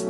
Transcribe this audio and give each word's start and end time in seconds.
En 0.00 0.06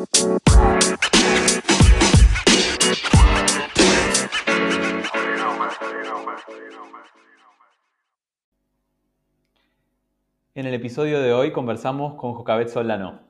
el 10.66 10.74
episodio 10.74 11.22
de 11.22 11.32
hoy 11.32 11.52
conversamos 11.52 12.16
con 12.16 12.34
Jocabet 12.34 12.68
Solano. 12.68 13.20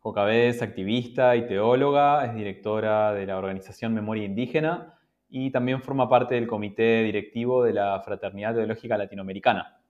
Jocabet 0.00 0.56
es 0.56 0.62
activista 0.62 1.36
y 1.36 1.46
teóloga, 1.46 2.24
es 2.24 2.34
directora 2.34 3.12
de 3.12 3.26
la 3.26 3.38
organización 3.38 3.94
Memoria 3.94 4.24
Indígena 4.24 4.98
y 5.28 5.52
también 5.52 5.80
forma 5.80 6.08
parte 6.08 6.34
del 6.34 6.48
comité 6.48 7.04
directivo 7.04 7.62
de 7.62 7.72
la 7.72 8.00
Fraternidad 8.00 8.56
Teológica 8.56 8.98
Latinoamericana. 8.98 9.83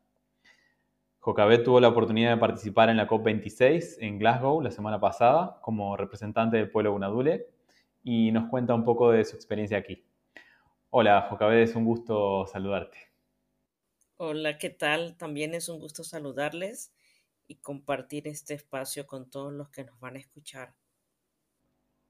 Jocabet 1.24 1.64
tuvo 1.64 1.80
la 1.80 1.88
oportunidad 1.88 2.34
de 2.34 2.36
participar 2.36 2.90
en 2.90 2.98
la 2.98 3.08
COP26 3.08 3.96
en 4.00 4.18
Glasgow 4.18 4.60
la 4.60 4.70
semana 4.70 5.00
pasada 5.00 5.58
como 5.62 5.96
representante 5.96 6.58
del 6.58 6.70
pueblo 6.70 6.92
Unadule 6.92 7.46
y 8.02 8.30
nos 8.30 8.50
cuenta 8.50 8.74
un 8.74 8.84
poco 8.84 9.10
de 9.10 9.24
su 9.24 9.34
experiencia 9.34 9.78
aquí. 9.78 10.04
Hola, 10.90 11.22
Jocabet, 11.30 11.66
es 11.66 11.74
un 11.76 11.86
gusto 11.86 12.46
saludarte. 12.46 12.98
Hola, 14.18 14.58
¿qué 14.58 14.68
tal? 14.68 15.16
También 15.16 15.54
es 15.54 15.70
un 15.70 15.80
gusto 15.80 16.04
saludarles 16.04 16.94
y 17.48 17.54
compartir 17.54 18.28
este 18.28 18.52
espacio 18.52 19.06
con 19.06 19.30
todos 19.30 19.50
los 19.50 19.70
que 19.70 19.82
nos 19.82 19.98
van 20.00 20.16
a 20.16 20.18
escuchar. 20.18 20.74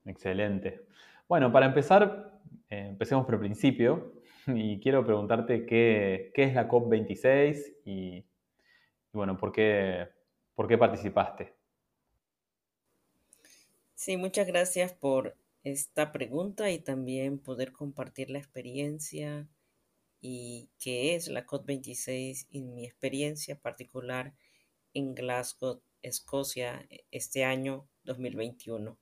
Excelente. 0.05 0.87
Bueno, 1.29 1.53
para 1.53 1.67
empezar, 1.67 2.41
eh, 2.69 2.89
empecemos 2.89 3.25
por 3.27 3.35
el 3.35 3.41
principio 3.43 4.13
y 4.49 4.81
quiero 4.81 5.07
preguntarte 5.07 5.67
qué, 5.67 6.33
es 6.35 6.55
la 6.55 6.67
COP26 6.69 7.77
y, 7.85 8.25
bueno, 9.15 9.37
¿por 9.39 9.53
qué, 9.53 10.09
por 10.55 10.69
qué 10.69 10.77
participaste. 10.77 11.55
Sí, 13.95 14.17
muchas 14.17 14.47
gracias 14.47 14.93
por 14.93 15.37
esta 15.63 16.13
pregunta 16.13 16.71
y 16.71 16.79
también 16.79 17.39
poder 17.39 17.73
compartir 17.73 18.29
la 18.29 18.39
experiencia 18.39 19.49
y 20.21 20.69
qué 20.79 21.15
es 21.15 21.29
la 21.29 21.47
COP26 21.47 22.47
y 22.51 22.63
mi 22.63 22.85
experiencia 22.85 23.59
particular 23.59 24.35
en 24.93 25.15
Glasgow, 25.15 25.83
Escocia, 26.03 26.87
e, 26.91 27.05
este 27.11 27.45
año 27.45 27.89
2021. 28.05 28.99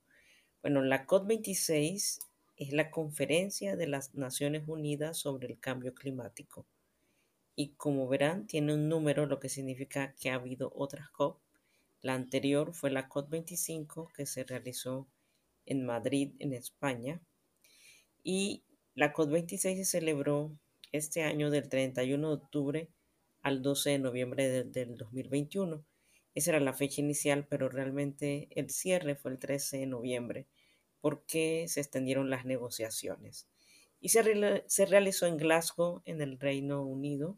Bueno, 0.61 0.81
la 0.81 1.05
COP26 1.05 2.19
es 2.55 2.71
la 2.71 2.91
conferencia 2.91 3.75
de 3.75 3.87
las 3.87 4.13
Naciones 4.15 4.63
Unidas 4.67 5.17
sobre 5.17 5.47
el 5.47 5.59
cambio 5.59 5.93
climático. 5.93 6.65
Y 7.55 7.73
como 7.75 8.07
verán, 8.07 8.47
tiene 8.47 8.73
un 8.73 8.89
número, 8.89 9.25
lo 9.25 9.39
que 9.39 9.49
significa 9.49 10.15
que 10.19 10.29
ha 10.29 10.35
habido 10.35 10.71
otras 10.75 11.09
COP. 11.09 11.39
La 12.01 12.15
anterior 12.15 12.73
fue 12.73 12.89
la 12.91 13.07
COP25 13.07 14.11
que 14.13 14.25
se 14.25 14.43
realizó 14.43 15.07
en 15.65 15.85
Madrid, 15.85 16.33
en 16.39 16.53
España. 16.53 17.21
Y 18.23 18.63
la 18.95 19.13
COP26 19.13 19.57
se 19.57 19.85
celebró 19.85 20.57
este 20.91 21.23
año 21.23 21.49
del 21.49 21.69
31 21.69 22.27
de 22.27 22.33
octubre 22.33 22.89
al 23.41 23.61
12 23.61 23.91
de 23.91 23.99
noviembre 23.99 24.63
del 24.63 24.97
2021. 24.97 25.85
Esa 26.35 26.51
era 26.51 26.59
la 26.59 26.73
fecha 26.73 27.01
inicial, 27.01 27.45
pero 27.47 27.69
realmente 27.69 28.47
el 28.51 28.69
cierre 28.69 29.15
fue 29.15 29.31
el 29.31 29.39
13 29.39 29.77
de 29.77 29.85
noviembre 29.85 30.47
porque 31.01 31.65
se 31.67 31.81
extendieron 31.81 32.29
las 32.29 32.45
negociaciones. 32.45 33.47
Y 33.99 34.09
se, 34.09 34.63
se 34.67 34.85
realizó 34.85 35.27
en 35.27 35.37
Glasgow, 35.37 36.01
en 36.05 36.21
el 36.21 36.39
Reino 36.39 36.83
Unido, 36.83 37.37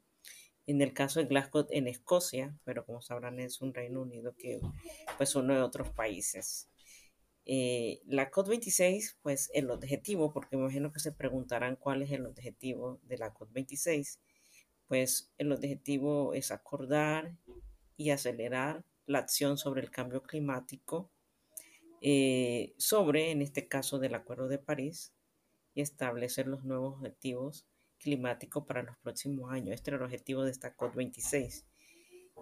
en 0.68 0.82
el 0.82 0.94
caso 0.94 1.20
de 1.20 1.28
Glasgow 1.28 1.68
en 1.70 1.88
Escocia, 1.88 2.58
pero 2.64 2.86
como 2.86 3.02
sabrán 3.02 3.40
es 3.40 3.62
un 3.62 3.74
Reino 3.74 4.02
Unido 4.02 4.36
que 4.36 4.60
pues 5.18 5.36
uno 5.36 5.54
de 5.54 5.62
otros 5.62 5.90
países. 5.90 6.70
Eh, 7.46 8.02
la 8.08 8.32
COP26, 8.32 9.18
pues 9.22 9.52
el 9.54 9.70
objetivo, 9.70 10.34
porque 10.34 10.58
me 10.58 10.64
imagino 10.64 10.92
que 10.92 11.00
se 11.00 11.12
preguntarán 11.12 11.76
cuál 11.76 12.02
es 12.02 12.12
el 12.12 12.26
objetivo 12.26 13.00
de 13.04 13.20
la 13.20 13.34
COP26, 13.34 14.20
pues 14.88 15.32
el 15.38 15.52
objetivo 15.52 16.34
es 16.34 16.52
acordar 16.52 17.36
y 17.98 18.10
acelerar 18.10 18.84
la 19.06 19.20
acción 19.20 19.58
sobre 19.58 19.82
el 19.82 19.92
cambio 19.92 20.24
climático, 20.24 21.12
eh, 22.02 22.74
sobre, 22.78 23.32
en 23.32 23.44
este 23.44 23.68
caso, 23.68 24.00
del 24.00 24.16
Acuerdo 24.16 24.48
de 24.48 24.58
París, 24.58 25.14
y 25.76 25.82
establecer 25.82 26.48
los 26.48 26.64
nuevos 26.64 26.96
objetivos 26.96 27.68
climáticos 28.00 28.66
para 28.66 28.84
los 28.84 28.98
próximos 28.98 29.52
años. 29.52 29.76
Este 29.76 29.92
era 29.92 29.98
el 29.98 30.04
objetivo 30.04 30.44
de 30.44 30.52
esta 30.52 30.76
COP26. 30.76 31.64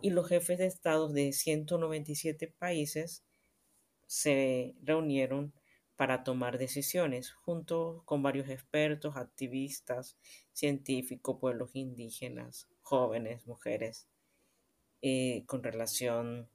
Y 0.01 0.09
los 0.09 0.27
jefes 0.27 0.57
de 0.57 0.65
estados 0.65 1.13
de 1.13 1.31
197 1.33 2.47
países 2.47 3.23
se 4.07 4.75
reunieron 4.81 5.53
para 5.95 6.23
tomar 6.23 6.57
decisiones 6.57 7.31
junto 7.31 8.03
con 8.05 8.23
varios 8.23 8.49
expertos, 8.49 9.15
activistas, 9.15 10.17
científicos, 10.51 11.37
pueblos 11.39 11.75
indígenas, 11.75 12.67
jóvenes, 12.81 13.45
mujeres, 13.45 14.07
eh, 15.01 15.43
con 15.45 15.63
relación 15.63 16.49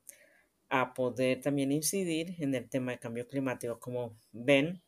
a 0.69 0.92
poder 0.92 1.41
también 1.41 1.72
incidir 1.72 2.34
en 2.38 2.54
el 2.54 2.69
tema 2.69 2.92
de 2.92 2.98
cambio 2.98 3.26
climático. 3.26 3.78
Como 3.78 4.16
ven 4.32 4.82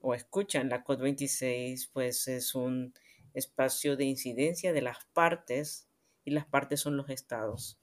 o 0.00 0.14
escuchan, 0.14 0.68
la 0.68 0.84
COP26 0.84 1.90
pues 1.92 2.28
es 2.28 2.54
un 2.54 2.94
espacio 3.34 3.96
de 3.96 4.04
incidencia 4.04 4.72
de 4.72 4.82
las 4.82 4.98
partes 5.12 5.88
y 6.24 6.30
las 6.30 6.46
partes 6.46 6.80
son 6.80 6.96
los 6.96 7.10
estados 7.10 7.78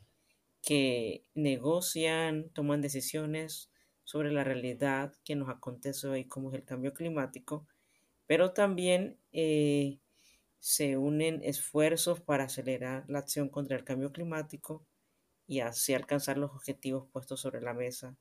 que 0.65 1.23
negocian, 1.35 2.49
toman 2.49 2.81
decisiones 2.81 3.69
sobre 4.03 4.31
la 4.31 4.43
realidad 4.43 5.13
que 5.23 5.35
nos 5.35 5.49
acontece 5.49 6.07
hoy, 6.07 6.25
como 6.25 6.49
es 6.49 6.55
el 6.55 6.65
cambio 6.65 6.93
climático, 6.93 7.67
pero 8.25 8.51
también 8.51 9.19
eh, 9.31 9.99
se 10.59 10.97
unen 10.97 11.41
esfuerzos 11.43 12.19
para 12.19 12.45
acelerar 12.45 13.05
la 13.07 13.19
acción 13.19 13.49
contra 13.49 13.77
el 13.77 13.83
cambio 13.83 14.11
climático 14.11 14.83
y 15.45 15.59
así 15.59 15.93
alcanzar 15.93 16.37
los 16.39 16.51
objetivos 16.51 17.07
puestos 17.11 17.41
sobre 17.41 17.61
la 17.61 17.75
mesa 17.75 18.17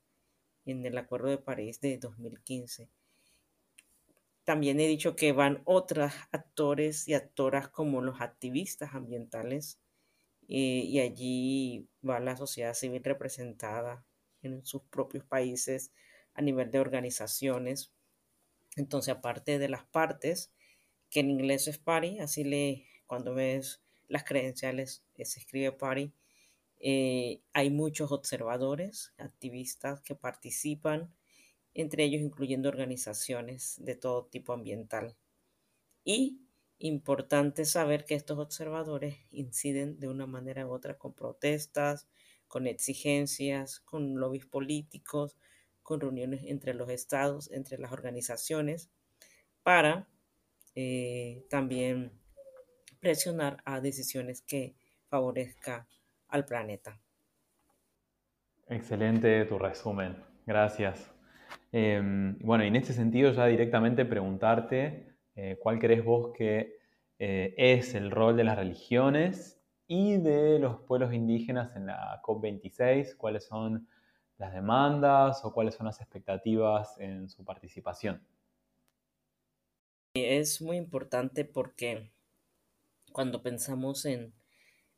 en 0.65 0.85
el 0.85 0.97
Acuerdo 0.99 1.29
de 1.29 1.39
París 1.39 1.79
de 1.81 1.97
2015. 1.97 2.89
También 4.45 4.79
he 4.79 4.87
dicho 4.87 5.15
que 5.15 5.31
van 5.33 5.61
otros 5.65 6.13
actores 6.31 7.07
y 7.07 7.15
actoras 7.15 7.67
como 7.67 8.01
los 8.01 8.21
activistas 8.21 8.93
ambientales 8.93 9.79
eh, 10.47 10.83
y 10.85 10.99
allí 10.99 11.89
va 12.07 12.19
la 12.19 12.37
sociedad 12.37 12.75
civil 12.75 13.03
representada 13.03 14.05
en 14.43 14.65
sus 14.65 14.83
propios 14.83 15.25
países 15.25 15.91
a 16.35 16.41
nivel 16.41 16.69
de 16.71 16.79
organizaciones. 16.79 17.91
Entonces, 18.75 19.15
aparte 19.15 19.57
de 19.57 19.69
las 19.69 19.85
partes, 19.85 20.51
que 21.09 21.21
en 21.21 21.31
inglés 21.31 21.67
es 21.67 21.79
party, 21.79 22.19
así 22.19 22.43
le, 22.43 22.85
cuando 23.07 23.33
ves 23.33 23.81
las 24.07 24.23
credenciales 24.23 25.03
eh, 25.15 25.25
se 25.25 25.39
escribe 25.39 25.71
party, 25.71 26.13
eh, 26.79 27.41
hay 27.53 27.71
muchos 27.71 28.11
observadores, 28.11 29.13
activistas 29.17 30.01
que 30.01 30.13
participan, 30.13 31.11
entre 31.75 32.05
ellos 32.05 32.21
incluyendo 32.21 32.69
organizaciones 32.69 33.75
de 33.77 33.95
todo 33.95 34.25
tipo 34.25 34.53
ambiental. 34.53 35.15
Y 36.03 36.41
importante 36.79 37.65
saber 37.65 38.05
que 38.05 38.15
estos 38.15 38.39
observadores 38.39 39.17
inciden 39.31 39.99
de 39.99 40.07
una 40.07 40.25
manera 40.25 40.65
u 40.65 40.71
otra 40.71 40.97
con 40.97 41.13
protestas, 41.13 42.07
con 42.47 42.65
exigencias, 42.65 43.79
con 43.81 44.19
lobbies 44.19 44.45
políticos, 44.45 45.37
con 45.83 45.99
reuniones 45.99 46.41
entre 46.45 46.73
los 46.73 46.89
estados, 46.89 47.51
entre 47.51 47.77
las 47.77 47.91
organizaciones, 47.91 48.89
para 49.61 50.07
eh, 50.75 51.45
también 51.49 52.11
presionar 52.99 53.61
a 53.65 53.81
decisiones 53.81 54.41
que 54.41 54.75
favorezcan 55.09 55.87
al 56.27 56.45
planeta. 56.45 56.99
Excelente 58.67 59.45
tu 59.45 59.59
resumen, 59.59 60.23
gracias. 60.45 61.14
Em, 61.77 62.39
bueno, 62.39 62.63
y 62.63 62.67
en 62.67 62.77
este 62.77 62.93
sentido 62.93 63.33
ya 63.33 63.47
directamente 63.47 64.05
preguntarte 64.05 65.13
eh, 65.35 65.57
cuál 65.61 65.77
crees 65.77 66.05
vos 66.05 66.31
que 66.33 66.77
eh, 67.19 67.53
es 67.57 67.95
el 67.95 68.11
rol 68.11 68.37
de 68.37 68.45
las 68.45 68.55
religiones 68.55 69.61
y 69.85 70.15
de 70.15 70.57
los 70.57 70.79
pueblos 70.83 71.13
indígenas 71.13 71.75
en 71.75 71.87
la 71.87 72.21
COP26, 72.23 73.17
cuáles 73.17 73.43
son 73.43 73.89
las 74.37 74.53
demandas 74.53 75.43
o 75.43 75.51
cuáles 75.51 75.75
son 75.75 75.87
las 75.87 75.99
expectativas 75.99 76.97
en 76.97 77.27
su 77.27 77.43
participación. 77.43 78.25
Es 80.13 80.61
muy 80.61 80.77
importante 80.77 81.43
porque 81.43 82.09
cuando 83.11 83.43
pensamos 83.43 84.05
en 84.05 84.33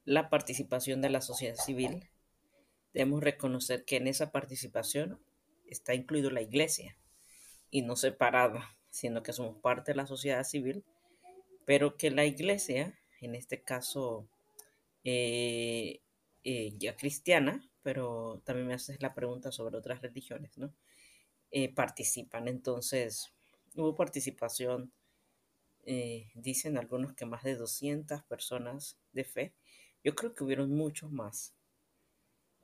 la 0.06 0.29
participación 0.29 1.01
de 1.01 1.09
la 1.09 1.21
sociedad 1.21 1.56
civil, 1.56 2.07
debemos 2.94 3.24
reconocer 3.24 3.83
que 3.83 3.95
en 3.95 4.06
esa 4.06 4.31
participación 4.31 5.19
está 5.69 5.93
incluido 5.93 6.29
la 6.29 6.41
iglesia 6.41 6.97
y 7.69 7.81
no 7.81 7.95
separada, 7.95 8.77
sino 8.89 9.23
que 9.23 9.33
somos 9.33 9.57
parte 9.57 9.91
de 9.91 9.97
la 9.97 10.07
sociedad 10.07 10.43
civil, 10.43 10.83
pero 11.65 11.97
que 11.97 12.11
la 12.11 12.25
iglesia, 12.25 12.97
en 13.21 13.35
este 13.35 13.61
caso 13.61 14.27
eh, 15.03 16.01
eh, 16.43 16.73
ya 16.77 16.95
cristiana, 16.95 17.69
pero 17.83 18.41
también 18.45 18.67
me 18.67 18.73
haces 18.73 19.01
la 19.01 19.13
pregunta 19.13 19.51
sobre 19.51 19.77
otras 19.77 20.01
religiones, 20.01 20.57
¿no? 20.57 20.73
eh, 21.51 21.73
participan. 21.73 22.47
Entonces, 22.47 23.33
hubo 23.75 23.95
participación, 23.95 24.91
dicen 26.35 26.77
algunos 26.77 27.13
que 27.13 27.25
más 27.25 27.43
de 27.43 27.55
200 27.55 28.23
personas 28.23 28.97
de 29.13 29.23
fe. 29.23 29.53
Yo 30.03 30.15
creo 30.15 30.35
que 30.35 30.43
hubieron 30.43 30.71
muchos 30.71 31.11
más. 31.11 31.56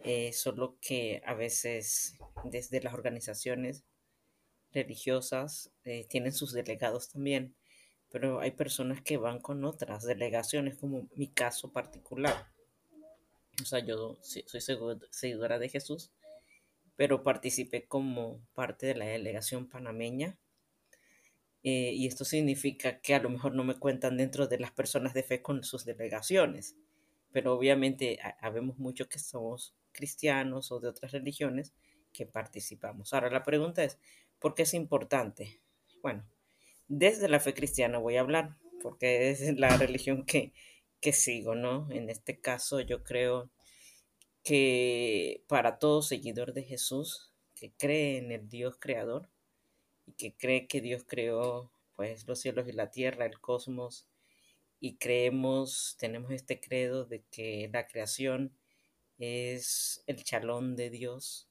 Eh, 0.04 0.34
solo 0.34 0.78
que 0.82 1.22
a 1.26 1.34
veces 1.34 2.18
desde 2.44 2.82
las 2.82 2.94
organizaciones 2.94 3.86
religiosas 4.72 5.72
tienen 6.10 6.34
sus 6.34 6.52
delegados 6.52 7.10
también, 7.10 7.56
pero 8.10 8.40
hay 8.42 8.52
personas 8.52 9.02
que 9.02 9.18
van 9.18 9.40
con 9.40 9.64
otras 9.66 10.04
delegaciones, 10.04 10.78
como 10.78 11.08
mi 11.16 11.28
caso 11.30 11.72
particular. 11.72 12.48
O 13.62 13.66
sea, 13.66 13.80
yo 13.80 14.18
soy 14.22 14.62
seguidora 15.12 15.60
de 15.60 15.70
Jesús, 15.70 16.12
pero 16.96 17.24
participé 17.24 17.88
como 17.88 18.40
parte 18.54 18.88
de 18.88 18.96
la 18.96 19.06
delegación 19.06 19.68
panameña. 19.68 20.38
Eh, 21.64 21.94
y 21.94 22.08
esto 22.08 22.26
significa 22.26 23.00
que 23.00 23.16
a 23.16 23.20
lo 23.20 23.30
mejor 23.30 23.56
no 23.56 23.64
me 23.64 23.80
cuentan 23.80 24.18
dentro 24.18 24.48
de 24.48 24.60
las 24.60 24.72
personas 24.72 25.14
de 25.14 25.24
fe 25.24 25.42
con 25.42 25.64
sus 25.64 25.86
delegaciones, 25.86 26.76
pero 27.32 27.54
obviamente 27.54 28.20
habemos 28.42 28.78
muchos 28.78 29.08
que 29.08 29.18
somos 29.18 29.74
cristianos 29.94 30.72
o 30.72 30.80
de 30.80 30.90
otras 30.90 31.12
religiones 31.12 31.74
que 32.12 32.26
participamos. 32.26 33.14
Ahora 33.14 33.30
la 33.30 33.44
pregunta 33.44 33.84
es, 33.84 33.98
¿por 34.40 34.56
qué 34.56 34.64
es 34.64 34.74
importante? 34.74 35.62
Bueno, 36.02 36.26
desde 36.88 37.30
la 37.30 37.40
fe 37.40 37.54
cristiana 37.54 37.98
voy 37.98 38.18
a 38.18 38.22
hablar, 38.22 38.58
porque 38.82 39.30
es 39.30 39.42
la 39.58 39.78
religión 39.78 40.26
que, 40.26 40.54
que 41.00 41.14
sigo, 41.14 41.56
¿no? 41.56 41.90
En 41.92 42.10
este 42.10 42.40
caso 42.40 42.80
yo 42.82 43.04
creo 43.04 43.50
que 44.44 45.44
para 45.48 45.80
todo 45.80 46.02
seguidor 46.02 46.54
de 46.54 46.64
Jesús 46.64 47.34
que 47.56 47.72
cree 47.72 48.18
en 48.18 48.32
el 48.32 48.50
Dios 48.50 48.76
creador 48.80 49.30
y 50.06 50.14
que 50.14 50.36
cree 50.36 50.68
que 50.68 50.82
Dios 50.82 51.06
creó 51.08 51.72
pues 51.96 52.28
los 52.28 52.42
cielos 52.42 52.68
y 52.68 52.74
la 52.74 52.92
tierra, 52.92 53.26
el 53.26 53.40
cosmos 53.40 54.08
y 54.80 54.98
creemos, 54.98 55.96
tenemos 55.98 56.32
este 56.32 56.60
credo 56.60 57.06
de 57.06 57.24
que 57.32 57.70
la 57.72 57.88
creación 57.88 58.52
es 59.24 60.04
el 60.08 60.24
chalón 60.24 60.76
de 60.76 60.90
Dios 60.90 61.50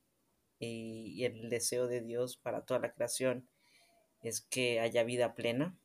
y, 0.58 1.24
el 1.24 1.48
deseo 1.48 1.86
de 1.86 2.00
Dios 2.00 2.36
para 2.36 2.64
toda 2.64 2.80
la 2.80 2.92
creación 2.92 3.48
es 4.22 4.40
que 4.40 4.80
haya 4.80 5.04
vida 5.04 5.34
plena. 5.34 5.76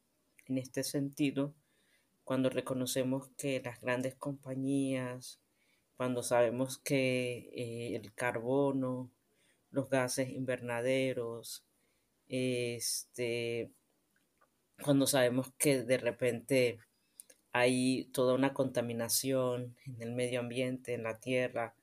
En 0.45 0.57
este 0.57 0.83
sentido, 0.83 1.53
cuando 2.23 2.49
reconocemos 2.49 3.29
que 3.37 3.61
las 3.63 3.81
grandes 3.81 4.15
compañías, 4.15 5.39
cuando 5.97 6.23
sabemos 6.23 6.77
que 6.77 7.49
eh, 7.53 7.95
el 7.95 8.13
carbono, 8.13 9.11
los 9.71 9.89
gases 9.89 10.29
invernaderos, 10.29 11.65
este, 12.27 13.71
cuando 14.83 15.07
sabemos 15.07 15.51
que 15.57 15.83
de 15.83 15.97
repente 15.97 16.79
hay 17.51 18.05
toda 18.13 18.35
una 18.35 18.53
contaminación 18.53 19.75
en 19.85 20.01
el 20.01 20.11
medio 20.13 20.39
ambiente, 20.39 20.93
en 20.93 21.03
la 21.03 21.19
tierra, 21.19 21.75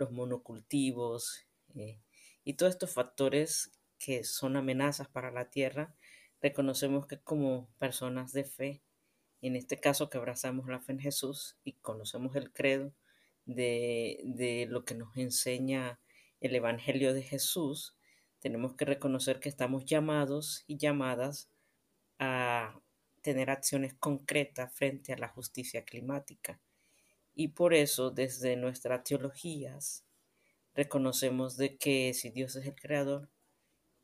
los 0.00 0.10
monocultivos 0.10 1.46
eh, 1.76 2.00
y 2.42 2.54
todos 2.54 2.72
estos 2.72 2.90
factores 2.90 3.70
que 3.98 4.24
son 4.24 4.56
amenazas 4.56 5.08
para 5.08 5.30
la 5.30 5.50
tierra, 5.50 5.94
reconocemos 6.40 7.06
que 7.06 7.20
como 7.20 7.68
personas 7.78 8.32
de 8.32 8.44
fe, 8.44 8.82
en 9.42 9.56
este 9.56 9.78
caso 9.78 10.08
que 10.08 10.18
abrazamos 10.18 10.66
la 10.66 10.80
fe 10.80 10.92
en 10.92 11.00
Jesús 11.00 11.58
y 11.64 11.74
conocemos 11.74 12.34
el 12.34 12.50
credo, 12.50 12.92
de, 13.44 14.66
lo 14.68 14.84
que 14.84 14.94
nos 14.94 15.16
enseña 15.16 16.00
el 16.40 16.54
Evangelio 16.54 17.12
de 17.12 17.22
Jesús, 17.22 17.96
tenemos 18.38 18.74
que 18.74 18.84
reconocer 18.84 19.40
que 19.40 19.48
estamos 19.48 19.84
llamados 19.84 20.64
y 20.66 20.78
llamadas 20.78 21.50
a 22.18 22.80
tener 23.22 23.50
acciones 23.50 23.94
concretas 23.94 24.72
frente 24.72 25.12
a 25.12 25.18
la 25.18 25.28
justicia 25.28 25.84
climática. 25.84 26.60
Y 27.40 27.48
por 27.48 27.72
eso, 27.72 28.10
desde 28.10 28.54
nuestras 28.54 29.02
teologías, 29.02 30.04
reconocemos 30.74 31.56
de 31.56 31.78
que 31.78 32.12
si 32.12 32.28
Dios 32.28 32.54
es 32.56 32.66
el 32.66 32.74
creador, 32.74 33.30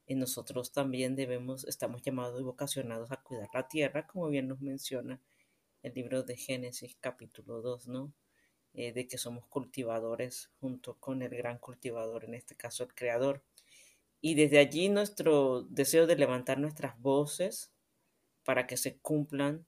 en 0.07 0.21
nosotros 0.21 0.73
también 0.73 1.17
debemos, 1.17 1.65
estamos 1.65 2.01
llamados 2.01 2.41
y 2.41 2.45
vocacionados 2.45 3.13
a 3.13 3.23
cuidar 3.23 3.51
la 3.53 3.69
tierra, 3.69 4.07
como 4.07 4.29
bien 4.29 4.49
nos 4.49 4.63
menciona 4.63 5.21
el 5.83 5.93
libro 5.93 6.23
de 6.23 6.39
Génesis 6.39 6.97
capítulo 6.99 7.61
2, 7.61 7.89
¿no? 7.89 8.15
Eh, 8.73 8.95
de 8.95 9.07
que 9.07 9.19
somos 9.19 9.45
cultivadores 9.49 10.49
junto 10.59 10.95
con 10.99 11.21
el 11.21 11.37
gran 11.37 11.59
cultivador, 11.59 12.25
en 12.25 12.37
este 12.37 12.57
caso 12.57 12.85
el 12.85 12.95
creador. 12.95 13.45
Y 14.23 14.35
desde 14.35 14.61
allí 14.61 14.89
nuestro 14.89 15.61
deseo 15.65 16.07
de 16.07 16.17
levantar 16.17 16.57
nuestras 16.57 16.99
voces 17.03 17.71
para 18.45 18.67
que 18.67 18.79
se 18.79 18.97
cumplan 18.97 19.67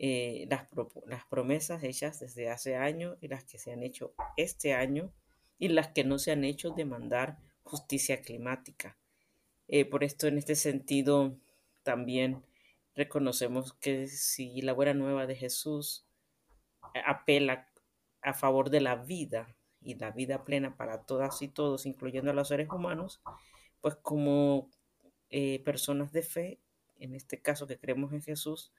eh, 0.00 0.46
las, 0.48 1.24
promesas 1.26 1.82
hechas 1.82 2.20
desde 2.20 2.50
hace 2.50 2.76
años 2.76 3.18
y 3.20 3.26
las 3.26 3.44
que 3.44 3.58
se 3.58 3.72
han 3.72 3.82
hecho 3.82 4.14
este 4.36 4.72
año 4.72 5.12
y 5.58 5.68
las 5.68 5.88
que 5.88 6.04
no 6.04 6.18
se 6.20 6.30
han 6.30 6.44
hecho 6.44 6.70
demandar 6.70 7.38
justicia 7.64 8.22
climática. 8.22 8.96
Eh, 9.66 9.84
por 9.84 10.04
esto, 10.04 10.28
en 10.28 10.38
este 10.38 10.54
sentido, 10.54 11.36
también 11.82 12.44
reconocemos 12.94 13.72
que 13.74 14.06
si 14.06 14.62
la 14.62 14.72
buena 14.72 14.94
nueva 14.94 15.26
de 15.26 15.34
Jesús 15.34 16.06
apela 17.04 17.68
a 18.22 18.34
favor 18.34 18.70
de 18.70 18.80
la 18.80 18.94
vida 18.94 19.56
y 19.80 19.96
la 19.96 20.12
vida 20.12 20.44
plena 20.44 20.76
para 20.76 21.02
todas 21.02 21.42
y 21.42 21.48
todos, 21.48 21.86
incluyendo 21.86 22.30
a 22.30 22.34
los 22.34 22.48
seres 22.48 22.68
humanos, 22.70 23.20
pues 23.80 23.96
como 23.96 24.70
eh, 25.30 25.60
personas 25.64 26.12
de 26.12 26.22
fe, 26.22 26.60
en 27.00 27.14
este 27.14 27.40
caso 27.40 27.66
que 27.66 27.78
creemos 27.78 28.12
en 28.12 28.22
Jesús, 28.22 28.72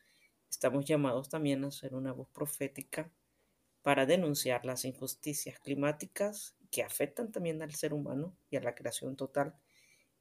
estamos 0.50 0.86
llamados 0.86 1.30
también 1.30 1.63
a 1.63 1.72
ser 1.72 1.96
una 1.96 2.12
voz 2.12 2.30
profética 2.30 3.12
para 3.81 4.06
denunciar 4.06 4.66
las 4.66 4.86
injusticias 4.86 5.60
climáticas 5.60 6.56
que 6.72 6.84
afectan 6.84 7.31
también 7.31 7.62
al 7.62 7.74
ser 7.74 7.94
humano 7.94 8.36
y 8.50 8.57
a 8.57 8.62
la 8.62 8.75
creación 8.75 9.16
total, 9.16 9.56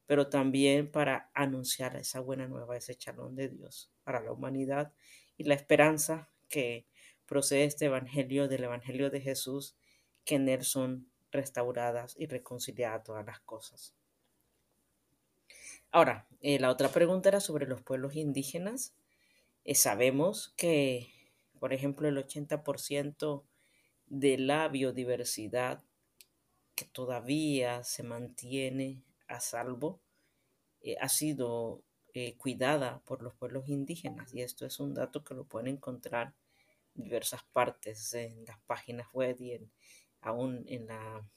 pero 0.05 0.29
también 0.29 0.91
para 0.91 1.29
anunciar 1.33 1.95
esa 1.95 2.19
buena 2.19 2.47
nueva, 2.47 2.77
ese 2.77 2.95
chalón 2.95 3.35
de 3.35 3.49
Dios 3.49 3.91
para 4.03 4.21
la 4.21 4.31
humanidad 4.31 4.93
y 5.37 5.43
la 5.43 5.53
esperanza 5.53 6.29
que 6.47 6.87
procede 7.25 7.65
este 7.65 7.85
Evangelio 7.85 8.47
del 8.47 8.63
Evangelio 8.63 9.11
de 9.11 9.21
Jesús, 9.21 9.75
que 10.25 10.35
en 10.35 10.49
él 10.49 10.63
son 10.63 11.11
restauradas 11.31 12.15
y 12.17 12.25
reconciliadas 12.25 13.03
todas 13.03 13.25
las 13.25 13.39
cosas. 13.41 13.93
Ahora, 15.91 16.27
eh, 16.41 16.59
la 16.59 16.69
otra 16.69 16.89
pregunta 16.89 17.29
era 17.29 17.39
sobre 17.39 17.67
los 17.67 17.81
pueblos 17.81 18.15
indígenas. 18.15 18.95
Eh, 19.69 19.75
sabemos 19.75 20.51
que, 20.57 21.13
por 21.59 21.73
ejemplo, 21.73 22.07
el 22.07 22.17
80% 22.17 23.45
de 24.07 24.39
la 24.39 24.67
biodiversidad 24.67 25.83
que 26.73 26.85
todavía 26.85 27.83
se 27.83 28.01
mantiene 28.01 29.03
a 29.27 29.39
salvo 29.39 30.01
eh, 30.81 30.95
ha 30.99 31.07
sido 31.07 31.83
cuidada 32.37 33.03
por 33.05 33.21
los 33.21 33.35
pueblos 33.35 33.69
indígenas 33.69 34.33
y 34.33 34.41
esto 34.41 34.65
es 34.65 34.79
un 34.79 34.95
dato 34.95 35.23
que 35.23 35.35
lo 35.35 35.45
pueden 35.45 35.75
encontrar 35.75 36.33
diversas 36.95 37.43
partes 37.53 38.11
en 38.13 38.45
las 38.45 38.59
páginas 38.61 39.07
web 39.13 39.39
y 39.39 39.51
en, 39.51 39.71
aún 40.19 40.65
en 40.67 40.87
la, 40.87 41.29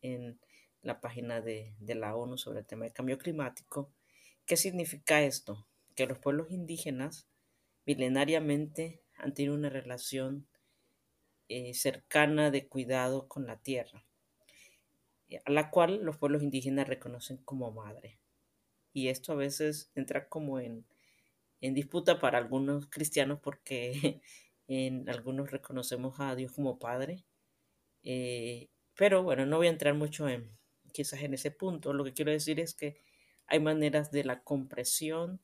en 0.00 0.38
la 0.80 1.00
página 1.00 1.40
de, 1.40 1.74
la 1.80 2.14
ONU 2.14 2.38
sobre 2.38 2.60
el 2.60 2.66
tema 2.66 2.84
del 2.84 2.94
cambio 2.94 3.18
climático. 3.18 3.90
¿Qué 4.46 4.56
significa 4.56 5.22
esto? 5.22 5.66
Que 5.96 6.06
los 6.06 6.18
pueblos 6.18 6.52
indígenas 6.52 7.26
milenariamente 7.86 9.02
han 9.16 9.34
tenido 9.34 9.54
una 9.54 9.68
relación 9.70 10.46
eh, 11.48 11.74
cercana 11.74 12.50
de 12.50 12.66
cuidado 12.68 13.28
con 13.28 13.46
la 13.46 13.58
tierra, 13.58 14.04
a 15.44 15.50
la 15.50 15.70
cual 15.70 16.02
los 16.02 16.16
pueblos 16.16 16.42
indígenas 16.42 16.88
reconocen 16.88 17.38
como 17.38 17.70
madre. 17.70 18.18
Y 18.92 19.08
esto 19.08 19.32
a 19.32 19.36
veces 19.36 19.90
entra 19.94 20.28
como 20.28 20.60
en, 20.60 20.86
en 21.60 21.74
disputa 21.74 22.18
para 22.20 22.38
algunos 22.38 22.86
cristianos 22.86 23.40
porque 23.40 24.20
en 24.68 25.08
algunos 25.08 25.50
reconocemos 25.50 26.20
a 26.20 26.34
Dios 26.34 26.52
como 26.52 26.78
Padre. 26.78 27.24
Eh, 28.02 28.68
pero 28.96 29.22
bueno, 29.22 29.46
no 29.46 29.56
voy 29.56 29.66
a 29.66 29.70
entrar 29.70 29.94
mucho 29.94 30.28
en 30.28 30.50
quizás 30.92 31.22
en 31.22 31.34
ese 31.34 31.50
punto. 31.50 31.92
Lo 31.92 32.04
que 32.04 32.12
quiero 32.12 32.30
decir 32.30 32.60
es 32.60 32.74
que 32.74 33.00
hay 33.46 33.60
maneras 33.60 34.10
de 34.10 34.24
la 34.24 34.42
compresión 34.42 35.40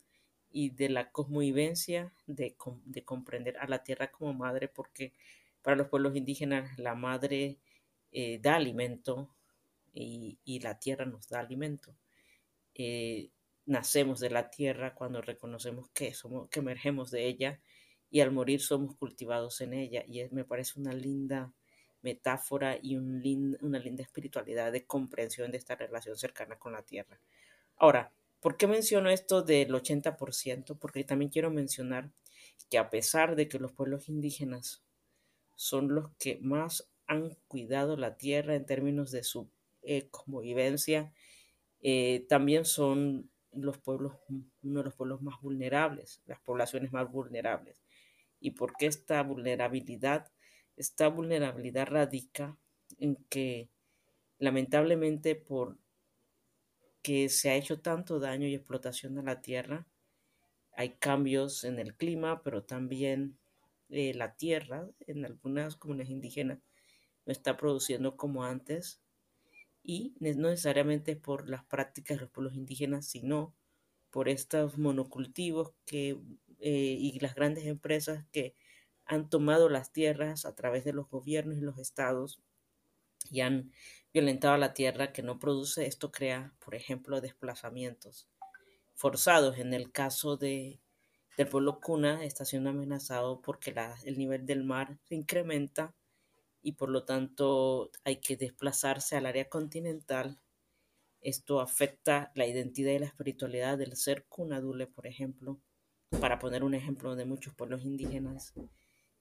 y 0.53 0.71
de 0.71 0.89
la 0.89 1.11
cosmovivencia 1.11 2.13
de, 2.27 2.57
de 2.85 3.05
comprender 3.05 3.57
a 3.59 3.67
la 3.67 3.83
tierra 3.83 4.11
como 4.11 4.35
madre, 4.35 4.69
porque 4.69 5.13
para 5.63 5.77
los 5.77 5.89
pueblos 5.89 6.17
indígenas 6.17 6.79
la 6.79 6.95
madre 6.95 7.59
eh, 8.13 8.39
da 8.43 8.57
alimento 8.57 9.35
y, 9.93 10.39
y, 10.45 10.61
la 10.61 10.79
tierra 10.79 11.05
nos 11.05 11.29
da 11.29 11.41
alimento. 11.41 11.95
Eh, 12.75 13.31
nacemos 13.67 14.21
de 14.21 14.31
la 14.31 14.51
tierra 14.51 14.95
cuando 14.95 15.21
reconocemos 15.23 15.91
que 15.91 16.15
somos, 16.15 16.49
que 16.49 16.61
emergemos 16.61 17.11
de 17.11 17.27
ella 17.27 17.61
y 18.11 18.21
al 18.21 18.33
morir 18.33 18.61
somos 18.61 18.97
cultivados 18.97 19.61
en 19.61 19.75
ella. 19.75 20.05
Y 20.07 20.25
me 20.31 20.45
parece 20.45 20.81
una 20.81 20.93
linda 20.93 21.53
metáfora 22.03 22.79
y 22.81 22.97
un 22.97 23.59
una 23.61 23.79
linda 23.79 24.03
espiritualidad 24.03 24.73
de 24.73 24.87
comprensión 24.87 25.51
de 25.51 25.59
esta 25.59 25.77
relación 25.77 26.17
cercana 26.17 26.57
con 26.59 26.73
la 26.73 26.83
tierra. 26.83 27.21
Ahora, 27.77 28.13
¿Por 28.41 28.57
qué 28.57 28.67
menciono 28.67 29.11
esto 29.11 29.43
del 29.43 29.73
80%? 29.73 30.79
Porque 30.79 31.05
también 31.05 31.31
quiero 31.31 31.51
mencionar 31.51 32.11
que 32.71 32.79
a 32.79 32.89
pesar 32.89 33.37
de 33.37 33.49
que 33.49 33.59
los 33.59 33.73
pueblos 33.73 34.09
indígenas 34.09 34.83
son 35.57 35.95
los 35.95 36.11
que 36.19 36.39
más 36.41 36.89
han 37.07 37.37
cuidado 37.49 37.97
la 37.97 38.17
tierra 38.17 38.55
en 38.55 38.65
términos 38.65 39.11
de 39.11 39.25
su 39.25 39.51
eh, 39.83 40.09
convivencia, 40.11 41.13
eh, 41.83 42.25
también 42.29 42.65
son 42.65 43.31
los 43.53 43.79
pueblos, 43.79 44.15
uno 44.63 44.81
de 44.81 44.85
los 44.85 44.95
pueblos 44.95 45.21
más 45.21 45.41
vulnerables, 45.41 46.23
las 46.27 46.41
poblaciones 46.41 46.93
más 46.93 47.11
vulnerables. 47.11 47.83
¿Y 48.39 48.53
por 48.53 48.73
qué 48.79 48.87
esta 48.87 49.23
vulnerabilidad? 49.23 50.33
Esta 50.77 51.09
vulnerabilidad 51.09 51.89
radica 51.89 52.57
en 52.99 53.17
que 53.29 53.69
lamentablemente 54.39 55.35
por 55.35 55.77
que 57.03 57.29
se 57.29 57.51
ha 57.51 57.57
hecho 57.57 57.81
tanto 57.81 58.21
daño 58.21 58.47
y 58.47 58.55
explotación 58.55 59.19
a 59.19 59.23
la 59.23 59.41
tierra, 59.41 59.87
hay 60.73 60.97
cambios 60.97 61.65
en 61.65 61.79
el 61.79 61.95
clima, 61.97 62.43
pero 62.43 62.65
también 62.65 63.39
eh, 63.89 64.15
la 64.15 64.37
tierra 64.37 64.89
en 65.07 65.25
algunas 65.25 65.77
comunidades 65.77 66.11
indígenas 66.11 66.59
no 67.27 67.33
está 67.33 67.57
produciendo 67.57 68.17
como 68.17 68.45
antes 68.45 69.01
y 69.83 70.15
no 70.21 70.49
necesariamente 70.49 71.17
por 71.17 71.49
las 71.49 71.65
prácticas 71.65 72.17
de 72.17 72.23
los 72.23 72.31
pueblos 72.31 72.55
indígenas, 72.55 73.07
sino 73.07 73.55
por 74.11 74.29
estos 74.29 74.79
monocultivos 74.79 75.73
que, 75.87 76.21
eh, 76.61 76.97
y 76.99 77.19
las 77.21 77.35
grandes 77.35 77.67
empresas 77.67 78.25
que 78.33 78.55
han 79.05 79.29
tomado 79.29 79.69
las 79.69 79.93
tierras 79.93 80.45
a 80.45 80.55
través 80.55 80.85
de 80.85 80.93
los 80.93 81.09
gobiernos 81.09 81.59
y 81.59 81.63
los 81.63 81.79
estados 81.79 82.41
y 83.31 83.41
han 83.41 83.73
violentado 84.13 84.57
la 84.57 84.75
tierra 84.75 85.13
que 85.13 85.23
no 85.23 85.39
produce. 85.39 85.87
Esto 85.87 86.11
crea, 86.11 86.55
por 86.65 86.75
ejemplo, 86.75 87.21
desplazamientos 87.21 88.29
forzados. 88.95 89.59
En 89.59 89.73
el 89.73 89.93
caso 89.93 90.37
de, 90.37 90.81
del 91.37 91.49
pueblo 91.49 91.81
Cuna 91.81 92.25
está 92.25 92.45
siendo 92.45 92.71
amenazado 92.71 93.41
porque 93.41 93.75
el 94.05 94.19
nivel 94.19 94.47
del 94.47 94.65
mar 94.65 94.99
se 95.05 95.15
incrementa 95.15 95.95
y 96.63 96.73
por 96.73 96.91
lo 96.91 97.05
tanto 97.05 97.91
hay 98.05 98.17
que 98.17 98.37
desplazarse 98.37 99.17
al 99.17 99.27
área 99.27 99.49
continental. 99.49 100.39
Esto 101.23 101.61
afecta 101.61 102.33
la 102.35 102.47
identidad 102.47 102.93
y 102.93 102.99
la 102.99 103.07
espiritualidad 103.07 103.79
del 103.79 103.97
ser 103.97 104.27
cunadule, 104.27 104.87
por 104.87 105.07
ejemplo, 105.07 105.61
para 106.21 106.39
poner 106.39 106.65
un 106.65 106.75
ejemplo 106.75 107.15
de 107.15 107.25
muchos 107.25 107.55
pueblos 107.55 107.85
indígenas. 107.85 108.55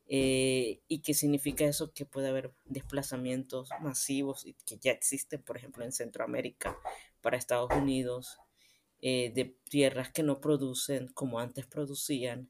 Eh, 0.10 0.82
¿Y 0.88 1.00
qué 1.00 1.14
significa 1.14 1.66
eso? 1.66 1.94
Que 1.94 2.06
puede 2.06 2.30
haber 2.30 2.52
desplazamientos 2.66 3.70
masivos 3.82 4.46
y 4.46 4.56
que 4.66 4.78
ya 4.78 4.92
existen, 4.92 5.42
por 5.42 5.56
ejemplo, 5.56 5.86
en 5.86 5.92
Centroamérica, 5.92 6.78
para 7.22 7.38
Estados 7.38 7.72
Unidos, 7.72 8.40
eh, 9.02 9.32
de 9.34 9.56
tierras 9.70 10.12
que 10.12 10.24
no 10.24 10.42
producen 10.42 11.08
como 11.10 11.40
antes 11.40 11.68
producían 11.68 12.50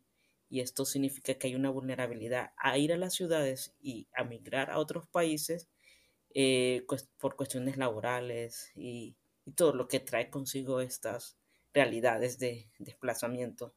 y 0.50 0.62
esto 0.62 0.84
significa 0.84 1.36
que 1.36 1.48
hay 1.48 1.56
una 1.56 1.70
vulnerabilidad 1.70 2.52
a 2.58 2.78
ir 2.78 2.92
a 2.92 2.98
las 2.98 3.14
ciudades 3.14 3.76
y 3.82 4.08
a 4.16 4.24
migrar 4.24 4.72
a 4.72 4.80
otros 4.80 5.08
países 5.08 5.70
eh, 6.34 6.86
por 7.20 7.36
cuestiones 7.36 7.78
laborales 7.78 8.72
y, 8.76 9.16
todo 9.56 9.74
lo 9.74 9.88
que 9.88 10.00
trae 10.00 10.30
consigo 10.30 10.80
estas 10.80 11.36
realidades 11.74 12.38
de 12.38 12.70
desplazamiento. 12.78 13.74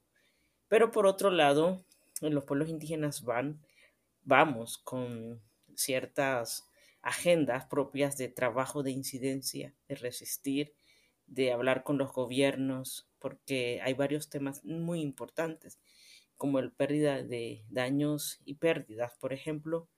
Pero 0.68 0.90
por 0.90 1.06
otro 1.06 1.30
lado, 1.30 1.82
los 2.20 2.44
pueblos 2.44 2.68
indígenas 2.68 3.22
van, 3.24 3.62
vamos 4.24 4.78
con 4.78 5.42
ciertas 5.74 6.70
agendas 7.02 7.66
propias 7.66 8.16
de 8.16 8.28
trabajo 8.28 8.82
de 8.82 8.92
incidencia, 8.92 9.74
de 9.88 9.94
resistir, 9.96 10.74
de 11.26 11.52
hablar 11.52 11.84
con 11.84 11.98
los 11.98 12.12
gobiernos, 12.12 13.10
porque 13.18 13.80
hay 13.82 13.94
varios 13.94 14.28
temas 14.30 14.64
muy 14.64 15.00
importantes 15.00 15.80
como 16.36 16.58
el 16.58 16.72
pérdida 16.72 17.22
de 17.22 17.64
daños 17.70 18.40
y 18.44 18.54
pérdidas, 18.54 19.14
por 19.20 19.32
ejemplo, 19.32 19.88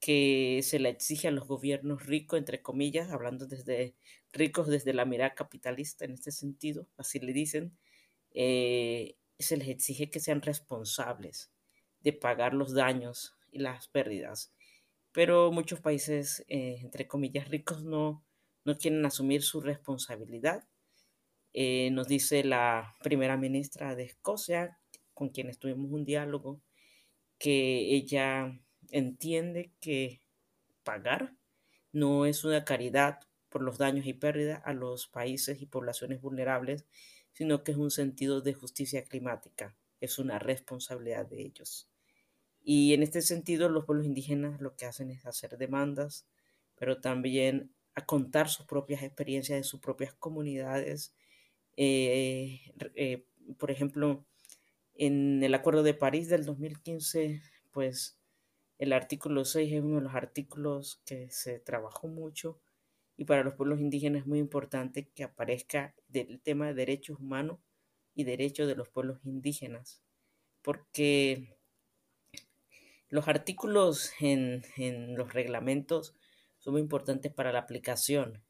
que 0.00 0.60
se 0.62 0.78
le 0.78 0.90
exige 0.90 1.28
a 1.28 1.32
los 1.32 1.48
gobiernos 1.48 2.06
ricos, 2.06 2.38
entre 2.38 2.62
comillas, 2.62 3.10
hablando 3.10 3.46
desde 3.46 3.96
ricos 4.32 4.68
desde 4.68 4.94
la 4.94 5.04
mirada 5.04 5.34
capitalista 5.34 6.04
en 6.04 6.12
este 6.12 6.30
sentido, 6.32 6.88
así 6.96 7.18
le 7.20 7.32
dicen, 7.32 7.78
eh, 8.32 9.16
se 9.38 9.56
les 9.56 9.68
exige 9.68 10.10
que 10.10 10.20
sean 10.20 10.42
responsables 10.42 11.52
de 12.00 12.12
pagar 12.12 12.54
los 12.54 12.74
daños 12.74 13.37
y 13.50 13.58
las 13.60 13.88
pérdidas. 13.88 14.52
Pero 15.12 15.50
muchos 15.52 15.80
países, 15.80 16.44
eh, 16.48 16.78
entre 16.80 17.06
comillas, 17.06 17.48
ricos 17.48 17.82
no, 17.84 18.24
no 18.64 18.76
quieren 18.76 19.04
asumir 19.04 19.42
su 19.42 19.60
responsabilidad. 19.60 20.68
Eh, 21.52 21.90
nos 21.92 22.08
dice 22.08 22.44
la 22.44 22.96
primera 23.02 23.36
ministra 23.36 23.94
de 23.94 24.04
Escocia 24.04 24.78
con 25.14 25.30
quienes 25.30 25.58
tuvimos 25.58 25.90
un 25.90 26.04
diálogo, 26.04 26.62
que 27.38 27.94
ella 27.94 28.60
entiende 28.90 29.72
que 29.80 30.22
pagar 30.84 31.34
no 31.92 32.26
es 32.26 32.44
una 32.44 32.64
caridad 32.64 33.20
por 33.48 33.62
los 33.62 33.78
daños 33.78 34.06
y 34.06 34.12
pérdidas 34.12 34.62
a 34.64 34.72
los 34.72 35.08
países 35.08 35.60
y 35.60 35.66
poblaciones 35.66 36.20
vulnerables, 36.20 36.86
sino 37.32 37.64
que 37.64 37.72
es 37.72 37.78
un 37.78 37.90
sentido 37.90 38.40
de 38.40 38.54
justicia 38.54 39.04
climática, 39.04 39.76
es 40.00 40.18
una 40.18 40.38
responsabilidad 40.38 41.26
de 41.26 41.42
ellos. 41.42 41.88
Y 42.70 42.92
en 42.92 43.02
este 43.02 43.22
sentido, 43.22 43.70
los 43.70 43.86
pueblos 43.86 44.04
indígenas 44.04 44.60
lo 44.60 44.76
que 44.76 44.84
hacen 44.84 45.10
es 45.10 45.24
hacer 45.24 45.56
demandas, 45.56 46.26
pero 46.76 47.00
también 47.00 47.72
contar 48.04 48.50
sus 48.50 48.66
propias 48.66 49.02
experiencias 49.02 49.58
de 49.58 49.64
sus 49.64 49.80
propias 49.80 50.12
comunidades. 50.12 51.14
Eh, 51.78 52.60
eh, 52.94 53.24
por 53.56 53.70
ejemplo, 53.70 54.26
en 54.96 55.42
el 55.42 55.54
Acuerdo 55.54 55.82
de 55.82 55.94
París 55.94 56.28
del 56.28 56.44
2015, 56.44 57.40
pues 57.72 58.18
el 58.78 58.92
artículo 58.92 59.46
6 59.46 59.72
es 59.72 59.82
uno 59.82 59.96
de 59.96 60.02
los 60.02 60.14
artículos 60.14 61.00
que 61.06 61.30
se 61.30 61.60
trabajó 61.60 62.06
mucho 62.06 62.60
y 63.16 63.24
para 63.24 63.44
los 63.44 63.54
pueblos 63.54 63.80
indígenas 63.80 64.20
es 64.20 64.26
muy 64.26 64.40
importante 64.40 65.08
que 65.14 65.24
aparezca 65.24 65.94
el 66.12 66.38
tema 66.42 66.66
de 66.66 66.74
derechos 66.74 67.18
humanos 67.18 67.60
y 68.14 68.24
derechos 68.24 68.68
de 68.68 68.76
los 68.76 68.90
pueblos 68.90 69.20
indígenas, 69.24 70.02
porque 70.60 71.57
los 73.08 73.28
artículos 73.28 74.12
en, 74.20 74.64
en 74.76 75.16
los 75.16 75.32
reglamentos 75.32 76.14
son 76.58 76.74
muy 76.74 76.82
importantes 76.82 77.32
para 77.32 77.52
la 77.52 77.60
aplicación. 77.60 78.42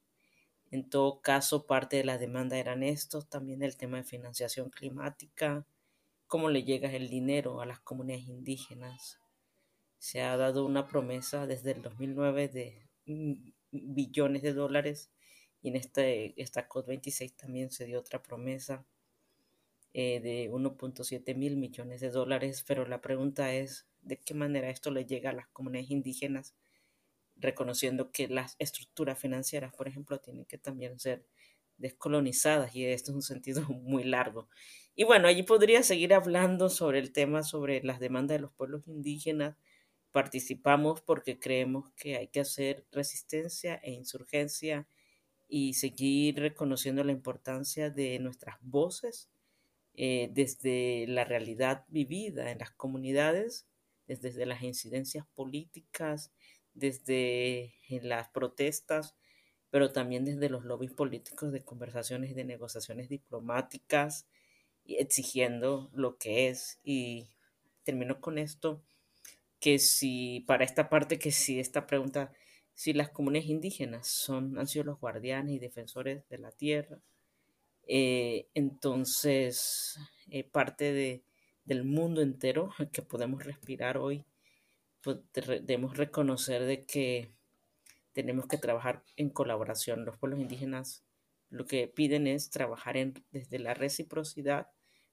En 0.71 0.89
todo 0.89 1.21
caso, 1.21 1.67
parte 1.67 1.97
de 1.97 2.05
la 2.05 2.19
demanda 2.19 2.59
eran 2.59 2.83
estos, 2.83 3.29
también 3.29 3.63
el 3.63 3.77
tema 3.77 3.99
de 3.99 4.05
financiación 4.05 4.71
climática, 4.71 5.67
cómo 6.27 6.51
le 6.51 6.63
llega 6.65 6.93
el 6.93 7.09
dinero 7.09 7.61
a 7.61 7.67
las 7.67 7.81
comunidades 7.81 8.29
indígenas. 8.29 9.19
Se 9.99 10.23
ha 10.23 10.37
dado 10.37 10.67
una 10.67 10.87
promesa 10.87 11.47
desde 11.47 11.73
el 11.73 11.83
2009 11.83 12.49
de 12.49 12.89
billones 13.71 14.43
de 14.43 14.53
dólares 14.53 15.11
y 15.63 15.69
en 15.69 15.77
este, 15.77 16.41
esta 16.41 16.69
COP26 16.69 17.35
también 17.35 17.71
se 17.71 17.87
dio 17.87 17.99
otra 17.99 18.23
promesa 18.23 18.85
eh, 19.95 20.21
de 20.21 20.51
1.7 20.51 21.35
mil 21.35 21.57
millones 21.57 22.01
de 22.01 22.11
dólares, 22.11 22.65
pero 22.67 22.87
la 22.87 23.01
pregunta 23.01 23.53
es 23.55 23.87
de 24.03 24.19
qué 24.19 24.35
manera 24.35 24.71
esto 24.71 24.91
le 24.91 25.07
llega 25.07 25.31
a 25.31 25.33
las 25.35 25.49
comunidades 25.49 25.91
indígenas, 25.91 26.55
reconociendo 27.37 28.11
que 28.13 28.29
las 28.29 28.57
estructuras 28.59 29.19
financieras, 29.19 29.75
por 29.75 29.89
ejemplo, 29.89 30.21
tienen 30.21 30.45
que 30.45 30.59
también 30.59 30.99
ser 30.99 31.25
descolonizadas 31.79 32.75
y 32.75 32.85
esto 32.85 33.13
es 33.13 33.17
un 33.17 33.23
sentido 33.23 33.63
muy 33.69 34.05
largo. 34.05 34.49
Y 34.95 35.05
bueno, 35.05 35.29
allí 35.29 35.43
podría 35.43 35.83
seguir 35.83 36.13
hablando 36.13 36.69
sobre 36.69 36.99
el 36.99 37.13
tema, 37.13 37.43
sobre 37.43 37.83
las 37.83 38.01
demandas 38.01 38.37
de 38.37 38.43
los 38.43 38.53
pueblos 38.53 38.87
indígenas. 38.87 39.57
Participamos 40.11 41.01
porque 41.03 41.39
creemos 41.39 41.91
que 41.93 42.17
hay 42.17 42.29
que 42.29 42.41
hacer 42.41 42.85
resistencia 42.91 43.77
e 43.77 43.93
insurgencia 43.93 44.89
y 45.49 45.75
seguir 45.75 46.41
reconociendo 46.41 47.05
la 47.05 47.13
importancia 47.13 47.91
de 47.91 48.19
nuestras 48.19 48.57
voces 48.61 49.31
eh, 49.99 50.31
desde 50.33 51.07
la 51.09 51.25
realidad 51.25 51.85
vivida 51.89 52.51
en 52.51 52.59
las 52.59 52.71
comunidades, 52.71 53.67
desde 54.07 54.47
las 54.47 54.63
incidencias 54.63 55.27
políticas, 55.35 56.33
desde 56.73 57.75
las 58.03 58.29
protestas 58.31 59.15
pero 59.71 59.93
también 59.93 60.25
desde 60.25 60.49
los 60.49 60.65
lobbies 60.65 60.93
políticos 60.93 61.53
de 61.53 61.65
conversaciones 61.65 62.31
y 62.31 62.35
de 62.35 62.45
negociaciones 62.45 63.09
diplomáticas, 63.09 64.27
exigiendo 64.87 65.91
lo 65.93 66.17
que 66.17 66.49
es. 66.49 66.81
Y 66.83 67.29
termino 67.85 68.21
con 68.21 68.39
esto, 68.39 68.83
que 69.61 69.79
si, 69.79 70.41
para 70.47 70.65
esta 70.65 70.89
parte, 70.89 71.19
que 71.19 71.33
si 71.33 71.61
esta 71.61 71.87
pregunta, 71.87 72.33
si 72.75 72.93
las 72.93 73.11
comunidades 73.11 73.51
indígenas 73.51 74.07
son, 74.07 74.59
han 74.59 74.67
sido 74.69 74.85
los 74.85 75.01
guardianes 75.01 75.57
y 75.57 75.59
defensores 75.59 76.27
de 76.29 76.39
la 76.39 76.53
tierra, 76.53 76.99
eh, 77.89 78.49
entonces 78.53 79.99
eh, 80.31 80.45
parte 80.45 80.93
de, 80.93 81.25
del 81.65 81.85
mundo 81.85 82.21
entero 82.21 82.71
que 82.93 83.03
podemos 83.03 83.45
respirar 83.45 83.97
hoy, 83.97 84.25
pues, 85.03 85.19
debemos 85.33 85.97
reconocer 85.97 86.65
de 86.65 86.85
que 86.85 87.33
tenemos 88.13 88.47
que 88.47 88.59
trabajar 88.59 89.03
en 89.17 89.31
colaboración. 89.31 90.05
Los 90.05 90.19
pueblos 90.19 90.41
indígenas 90.41 91.05
lo 91.51 91.67
que 91.67 91.89
piden 91.89 92.27
es 92.27 92.51
trabajar 92.51 92.97
desde 93.31 93.59
la 93.59 93.73
reciprocidad, 93.73 94.69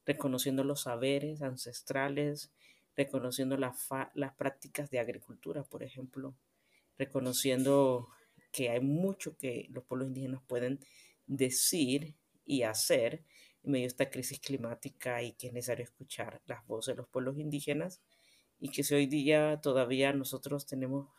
reconociendo 0.06 0.66
los 0.66 0.82
saberes 0.82 1.42
ancestrales, 1.42 2.52
reconociendo 2.98 3.58
las 3.58 4.34
prácticas 4.38 4.90
de 4.90 5.00
agricultura, 5.00 5.64
por 5.64 5.82
ejemplo, 5.82 6.36
reconociendo 6.98 8.10
que 8.52 8.70
hay 8.70 8.82
mucho 8.82 9.38
que 9.38 9.68
los 9.70 9.86
pueblos 9.86 10.10
indígenas 10.10 10.42
pueden 10.46 10.80
decir 11.26 12.16
y 12.46 12.64
hacer 12.64 13.24
en 13.64 13.72
medio 13.72 13.84
de 13.84 13.88
esta 13.88 14.10
crisis 14.10 14.40
climática 14.40 15.22
y 15.24 15.34
que 15.34 15.48
es 15.48 15.54
necesario 15.54 15.84
escuchar 15.84 16.42
las 16.46 16.66
voces 16.68 16.94
de 16.94 16.98
los 16.98 17.08
pueblos 17.08 17.38
indígenas 17.38 18.02
y 18.60 18.70
que 18.70 18.84
si 18.84 18.96
hoy 18.96 19.08
día 19.08 19.60
todavía 19.62 20.14
nosotros 20.14 20.66
tenemos 20.66 21.10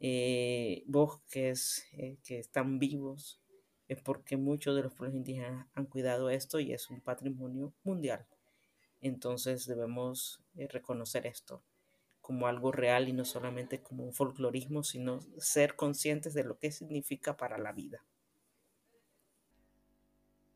eh, 0.00 0.84
bosques 0.86 1.86
eh, 1.92 2.18
que 2.24 2.38
están 2.38 2.78
vivos, 2.78 3.40
es 3.88 4.00
porque 4.00 4.36
muchos 4.36 4.76
de 4.76 4.82
los 4.82 4.94
pueblos 4.94 5.16
indígenas 5.16 5.66
han 5.74 5.86
cuidado 5.86 6.30
esto 6.30 6.60
y 6.60 6.72
es 6.72 6.90
un 6.90 7.00
patrimonio 7.00 7.72
mundial. 7.82 8.26
Entonces 9.00 9.66
debemos 9.66 10.40
eh, 10.56 10.68
reconocer 10.68 11.26
esto 11.26 11.62
como 12.20 12.46
algo 12.46 12.72
real 12.72 13.08
y 13.08 13.14
no 13.14 13.24
solamente 13.24 13.82
como 13.82 14.04
un 14.04 14.12
folclorismo, 14.12 14.82
sino 14.82 15.20
ser 15.38 15.76
conscientes 15.76 16.34
de 16.34 16.44
lo 16.44 16.58
que 16.58 16.70
significa 16.70 17.38
para 17.38 17.56
la 17.56 17.72
vida. 17.72 18.04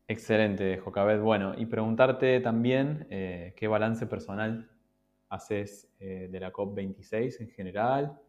Excelente, 0.07 0.77
Jocabet. 0.79 1.21
Bueno, 1.21 1.53
y 1.57 1.65
preguntarte 1.65 2.39
también 2.41 3.07
eh, 3.09 3.53
qué 3.55 3.67
balance 3.67 4.05
personal 4.05 4.69
haces 5.29 5.89
eh, 5.99 6.27
de 6.29 6.39
la 6.39 6.51
COP26 6.51 7.41
en 7.41 7.49
general, 7.49 8.19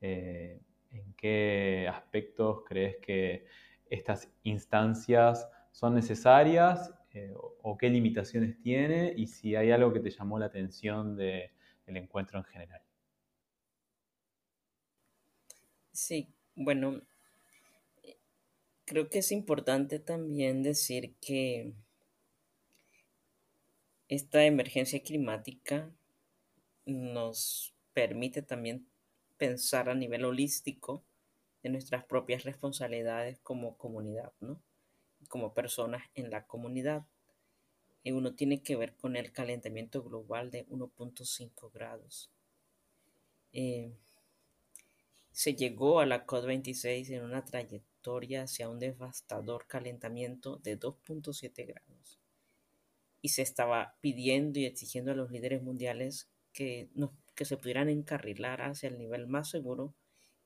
en 0.00 1.14
qué 1.16 1.88
aspectos 1.90 2.62
crees 2.66 2.98
que 2.98 3.46
estas 3.88 4.30
instancias 4.42 5.48
son 5.72 5.94
necesarias 5.94 6.92
eh, 7.12 7.32
o, 7.36 7.78
qué 7.78 7.88
limitaciones 7.88 8.60
tiene 8.60 9.12
y 9.16 9.26
si 9.26 9.54
hay 9.54 9.70
algo 9.70 9.92
que 9.92 10.00
te 10.00 10.10
llamó 10.10 10.38
la 10.38 10.46
atención 10.46 11.16
del 11.16 11.50
encuentro 11.86 12.38
en 12.38 12.44
general. 12.44 12.82
Sí, 15.92 16.34
bueno, 16.56 17.02
creo 18.84 19.08
que 19.08 19.20
es 19.20 19.32
importante 19.32 19.98
también 19.98 20.62
decir 20.62 21.14
que 21.20 21.72
esta 24.08 24.44
emergencia 24.44 25.02
climática 25.02 25.90
nos 26.84 27.74
permite 27.94 28.42
también 28.42 28.86
pensar 29.38 29.88
a 29.88 29.94
nivel 29.94 30.24
holístico 30.24 31.02
de 31.62 31.70
nuestras 31.70 32.04
propias 32.04 32.44
responsabilidades 32.44 33.38
como 33.40 33.78
comunidad, 33.78 34.32
¿no? 34.40 34.60
Como 35.28 35.54
personas 35.54 36.02
en 36.14 36.30
la 36.30 36.46
comunidad. 36.46 37.06
Y 38.02 38.12
uno 38.12 38.34
tiene 38.34 38.62
que 38.62 38.76
ver 38.76 38.94
con 38.96 39.16
el 39.16 39.32
calentamiento 39.32 40.02
global 40.02 40.50
de 40.50 40.66
1.5 40.66 41.72
grados. 41.72 42.30
Eh, 43.54 43.94
se 45.32 45.54
llegó 45.54 46.00
a 46.00 46.06
la 46.06 46.26
COP26 46.26 47.08
en 47.10 47.22
una 47.22 47.46
trayectoria 47.46 47.93
hacia 48.40 48.68
un 48.68 48.78
devastador 48.78 49.66
calentamiento 49.66 50.56
de 50.58 50.78
2.7 50.78 51.66
grados. 51.66 52.20
Y 53.22 53.30
se 53.30 53.42
estaba 53.42 53.96
pidiendo 54.00 54.58
y 54.58 54.66
exigiendo 54.66 55.12
a 55.12 55.14
los 55.14 55.30
líderes 55.30 55.62
mundiales 55.62 56.28
que, 56.52 56.90
que 57.34 57.44
se 57.44 57.56
pudieran 57.56 57.88
encarrilar 57.88 58.62
hacia 58.62 58.88
el 58.88 58.98
nivel 58.98 59.26
más 59.26 59.48
seguro 59.48 59.94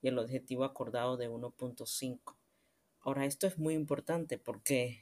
y 0.01 0.07
el 0.07 0.17
objetivo 0.17 0.63
acordado 0.63 1.17
de 1.17 1.29
1.5. 1.29 2.35
Ahora, 3.01 3.25
esto 3.25 3.47
es 3.47 3.57
muy 3.57 3.73
importante 3.73 4.37
porque 4.37 4.99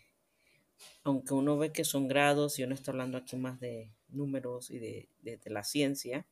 aunque 1.04 1.34
uno 1.34 1.58
ve 1.58 1.72
que 1.72 1.84
son 1.84 2.08
grados 2.08 2.60
y 2.60 2.64
uno 2.64 2.74
está 2.74 2.92
hablando 2.92 3.18
aquí 3.18 3.36
más 3.36 3.60
de 3.60 3.92
números 4.10 4.70
y 4.70 4.80
de, 4.80 5.10
la 5.46 5.64
ciencia, 5.64 6.28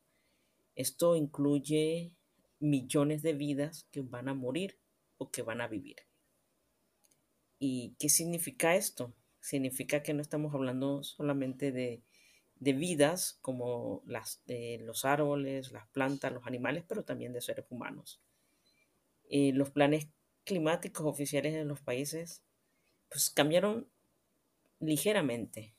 esto 0.74 1.16
incluye 1.16 2.12
millones 2.60 3.22
de 3.22 3.32
vidas 3.32 3.86
que 3.90 4.02
van 4.02 4.28
a 4.28 4.34
morir 4.34 4.78
o 5.18 5.30
que 5.30 5.42
van 5.42 5.60
a 5.60 5.68
vivir. 5.68 5.96
¿Y 7.58 7.94
qué 7.98 8.08
significa 8.08 8.76
esto? 8.76 9.14
Significa 9.40 10.02
que 10.02 10.14
no 10.14 10.22
estamos 10.22 10.54
hablando 10.54 11.02
solamente 11.02 11.72
de, 11.72 12.02
vidas 12.58 13.38
como 13.42 14.02
las 14.06 14.42
de 14.46 14.80
los 14.82 15.04
árboles, 15.04 15.72
las 15.72 15.86
plantas, 15.88 16.32
los 16.32 16.46
animales, 16.46 16.84
pero 16.86 17.04
también 17.04 17.32
de 17.32 17.40
seres 17.40 17.66
humanos. 17.70 18.20
Eh, 19.28 19.52
los 19.52 19.70
planes 19.70 20.08
climáticos 20.44 21.06
oficiales 21.06 21.54
de 21.54 21.64
los 21.64 21.80
países 21.80 22.42
pues 23.08 23.30
cambiaron 23.30 23.88
ligeramente 24.80 25.74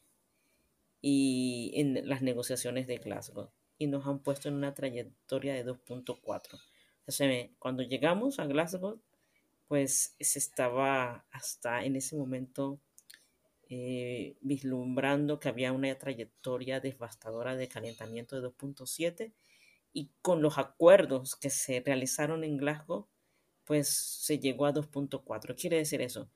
y 1.01 1.71
en 1.75 2.07
las 2.07 2.21
negociaciones 2.21 2.87
de 2.87 2.97
Glasgow 2.97 3.49
y 3.77 3.87
nos 3.87 4.05
han 4.07 4.19
puesto 4.19 4.49
en 4.49 4.55
una 4.55 4.73
trayectoria 4.73 5.53
de 5.53 5.65
2.4. 5.65 7.55
cuando 7.59 7.83
llegamos 7.83 8.39
a 8.39 8.45
Glasgow, 8.45 8.99
pues 9.67 10.15
se 10.19 10.39
estaba 10.39 11.25
hasta 11.31 11.83
en 11.83 11.95
ese 11.95 12.15
momento 12.15 12.79
eh, 13.69 14.37
vislumbrando 14.41 15.39
que 15.39 15.49
había 15.49 15.73
una 15.73 15.93
trayectoria 15.97 16.79
devastadora 16.79 17.55
de 17.55 17.67
calentamiento 17.67 18.39
de 18.39 18.47
2.7 18.47 19.33
y 19.91 20.11
con 20.21 20.41
los 20.41 20.57
acuerdos 20.57 21.35
que 21.35 21.49
se 21.49 21.81
realizaron 21.85 22.43
en 22.43 22.57
Glasgow, 22.57 23.07
pues 23.65 23.89
se 23.89 24.39
llegó 24.39 24.65
a 24.65 24.73
2.4. 24.73 25.55
Quiere 25.59 25.77
decir 25.77 26.01
eso. 26.01 26.29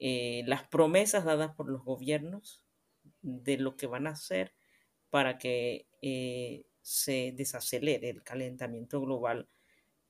Eh, 0.00 0.42
las 0.46 0.64
promesas 0.64 1.24
dadas 1.24 1.54
por 1.54 1.68
los 1.68 1.84
gobiernos 1.84 2.64
de 3.22 3.58
lo 3.58 3.76
que 3.76 3.86
van 3.86 4.06
a 4.06 4.10
hacer 4.10 4.52
para 5.10 5.38
que 5.38 5.86
eh, 6.02 6.66
se 6.82 7.32
desacelere 7.36 8.08
el 8.10 8.22
calentamiento 8.22 9.00
global 9.00 9.48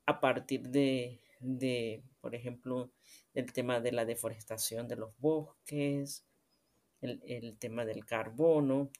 a 0.06 0.20
partir 0.20 0.68
de, 0.68 1.20
por 2.20 2.34
ejemplo, 2.34 2.92
el 3.34 3.52
tema 3.52 3.80
de 3.80 3.92
la 3.92 4.04
deforestación 4.04 4.88
de 4.88 4.96
los 4.96 5.16
bosques, 5.18 6.24
el, 7.00 7.22
el 7.24 7.58
tema 7.58 7.84
del 7.84 8.04
carbono, 8.04 8.90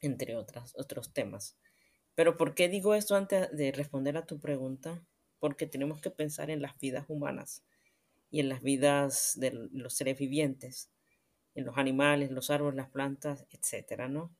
entre 0.00 0.36
otras, 0.36 0.74
otros 0.76 1.12
temas. 1.12 1.56
Pero 2.14 2.36
¿por 2.36 2.54
qué 2.54 2.68
digo 2.68 2.94
esto 2.94 3.16
antes 3.16 3.54
de 3.56 3.72
responder 3.72 4.16
a 4.16 4.26
tu 4.26 4.38
pregunta? 4.38 5.06
porque 5.38 5.66
tenemos 5.66 6.00
que 6.00 6.10
pensar 6.10 6.50
en 6.50 6.62
las 6.62 6.78
vidas 6.78 7.04
humanas 7.08 7.64
y 8.30 8.40
en 8.40 8.48
las 8.48 8.62
vidas 8.62 9.34
de 9.36 9.68
los 9.72 9.94
seres 9.94 10.18
vivientes, 10.18 10.90
en 11.54 11.64
los 11.64 11.78
animales, 11.78 12.30
los 12.30 12.50
árboles, 12.50 12.76
las 12.76 12.90
plantas, 12.90 13.46
etcétera, 13.50 14.08
¿no? 14.08 14.34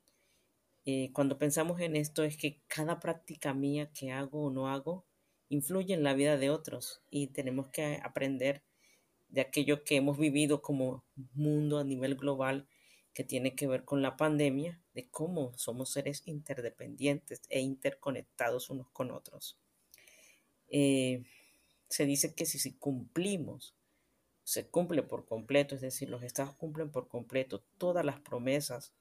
Eh, 0.85 1.11
cuando 1.13 1.39
pensamos 1.39 1.81
en 1.81 1.97
esto 1.97 2.23
es 2.23 2.37
que 2.37 2.61
cada 2.69 3.01
práctica 3.01 3.55
mía 3.55 3.91
que 3.93 4.13
hago 4.13 4.47
o 4.47 4.51
no 4.51 4.69
hago 4.69 5.05
influye 5.49 5.95
en 5.95 6.03
la 6.03 6.15
vida 6.15 6.37
de 6.37 6.51
otros 6.51 7.03
y 7.11 7.29
tenemos 7.29 7.69
que 7.69 8.01
aprender 8.03 8.63
de 9.29 9.41
aquello 9.41 9.85
que 9.85 9.97
hemos 9.97 10.19
vivido 10.19 10.63
como 10.63 11.05
mundo 11.35 11.79
a 11.79 11.85
nivel 11.85 12.17
global 12.17 12.69
que 13.13 13.25
tiene 13.25 13.55
que 13.55 13.67
ver 13.67 13.85
con 13.85 14.03
la 14.03 14.17
pandemia, 14.17 14.79
de 14.93 15.09
cómo 15.09 15.57
somos 15.57 15.91
seres 15.91 16.23
interdependientes 16.27 17.41
e 17.49 17.61
interconectados 17.61 18.69
unos 18.69 18.91
con 18.91 19.11
otros. 19.11 19.59
Eh, 20.69 21.25
se 21.89 22.05
dice 22.05 22.35
que 22.35 22.45
si, 22.45 22.59
si 22.59 22.75
cumplimos, 22.75 23.75
se 24.45 24.69
cumple 24.69 25.03
por 25.03 25.25
completo, 25.25 25.75
es 25.75 25.81
decir, 25.81 26.11
los 26.11 26.23
estados 26.23 26.55
cumplen 26.57 26.91
por 26.91 27.09
completo 27.09 27.65
todas 27.79 28.05
las 28.05 28.21
promesas 28.21 28.93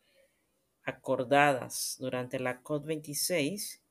acordadas 0.84 1.98
durante 2.00 2.40
la 2.40 2.64
COP26, 2.64 3.82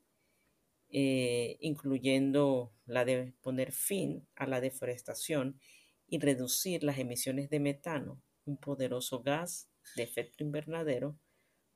eh, 0.97 1.57
incluyendo 1.59 2.71
la 2.87 3.05
de 3.05 3.35
poner 3.43 3.73
fin 3.73 4.29
a 4.37 4.47
la 4.47 4.61
deforestación 4.61 5.59
y 6.07 6.21
reducir 6.21 6.85
las 6.85 7.01
emisiones 7.01 7.51
de 7.51 7.59
metano, 7.59 8.23
un 8.45 8.59
poderoso 8.59 9.21
gas 9.21 9.69
de 9.97 10.05
efecto 10.05 10.45
invernadero, 10.45 11.19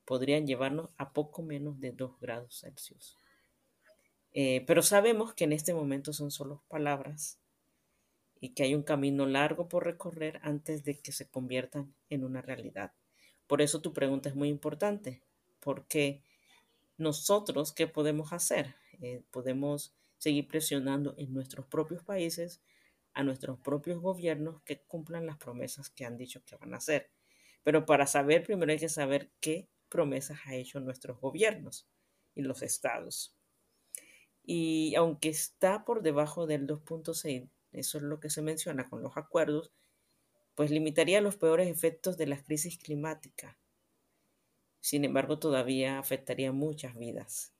podrían 0.05 0.47
llevarnos 0.47 0.91
a 0.95 1.11
poco 1.11 1.43
menos 1.43 1.81
de 1.81 1.91
2 1.91 2.17
grados 2.21 2.61
Celsius. 2.61 3.17
Eh, 4.31 4.63
pero 4.65 4.81
sabemos 4.81 5.33
que 5.33 5.43
en 5.43 5.51
este 5.51 5.73
momento 5.73 6.13
son 6.13 6.31
solo 6.31 6.63
palabras 6.69 7.41
y 8.39 8.53
que 8.53 8.63
hay 8.63 8.73
un 8.73 8.83
camino 8.83 9.25
largo 9.25 9.67
por 9.67 9.83
recorrer 9.83 10.39
antes 10.43 10.85
de 10.85 10.97
que 10.97 11.11
se 11.11 11.27
conviertan 11.27 11.93
en 12.09 12.23
una 12.23 12.41
realidad. 12.41 12.93
Por 13.47 13.61
eso 13.61 13.81
tu 13.81 13.91
pregunta 13.91 14.29
es 14.29 14.35
muy 14.35 14.47
importante, 14.47 15.21
porque 15.59 16.23
nosotros, 16.95 17.73
¿qué 17.73 17.85
podemos 17.85 18.31
hacer? 18.31 18.75
Eh, 19.01 19.23
podemos 19.31 19.95
seguir 20.17 20.47
presionando 20.47 21.15
en 21.17 21.33
nuestros 21.33 21.65
propios 21.67 22.03
países 22.03 22.61
a 23.13 23.23
nuestros 23.23 23.59
propios 23.59 23.99
gobiernos 23.99 24.61
que 24.63 24.81
cumplan 24.81 25.25
las 25.25 25.37
promesas 25.37 25.89
que 25.89 26.05
han 26.05 26.17
dicho 26.17 26.43
que 26.45 26.55
van 26.55 26.73
a 26.73 26.77
hacer. 26.77 27.09
Pero 27.63 27.85
para 27.85 28.07
saber, 28.07 28.43
primero 28.43 28.71
hay 28.71 28.79
que 28.79 28.89
saber 28.89 29.31
qué 29.39 29.67
promesas 29.89 30.39
ha 30.45 30.55
hecho 30.55 30.79
nuestros 30.79 31.19
gobiernos 31.19 31.87
y 32.35 32.41
los 32.41 32.61
estados. 32.61 33.35
Y 34.43 34.95
aunque 34.95 35.29
está 35.29 35.85
por 35.85 36.01
debajo 36.01 36.47
del 36.47 36.65
2.6, 36.65 37.49
eso 37.71 37.97
es 37.97 38.03
lo 38.03 38.19
que 38.19 38.29
se 38.29 38.41
menciona 38.41 38.89
con 38.89 39.03
los 39.03 39.17
acuerdos, 39.17 39.71
pues 40.55 40.71
limitaría 40.71 41.21
los 41.21 41.37
peores 41.37 41.69
efectos 41.69 42.17
de 42.17 42.27
la 42.27 42.41
crisis 42.41 42.77
climática. 42.77 43.57
Sin 44.81 45.05
embargo, 45.05 45.39
todavía 45.39 45.99
afectaría 45.99 46.51
muchas 46.51 46.95
vidas. 46.97 47.53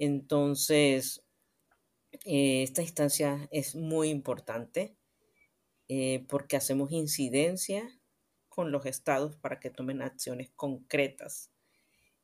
Entonces, 0.00 1.22
eh, 2.24 2.62
esta 2.62 2.80
instancia 2.80 3.48
es 3.50 3.74
muy 3.76 4.08
importante 4.08 4.96
eh, 5.88 6.24
porque 6.26 6.56
hacemos 6.56 6.90
incidencia 6.90 8.00
con 8.48 8.72
los 8.72 8.86
estados 8.86 9.36
para 9.36 9.60
que 9.60 9.68
tomen 9.68 10.00
acciones 10.00 10.50
concretas. 10.56 11.50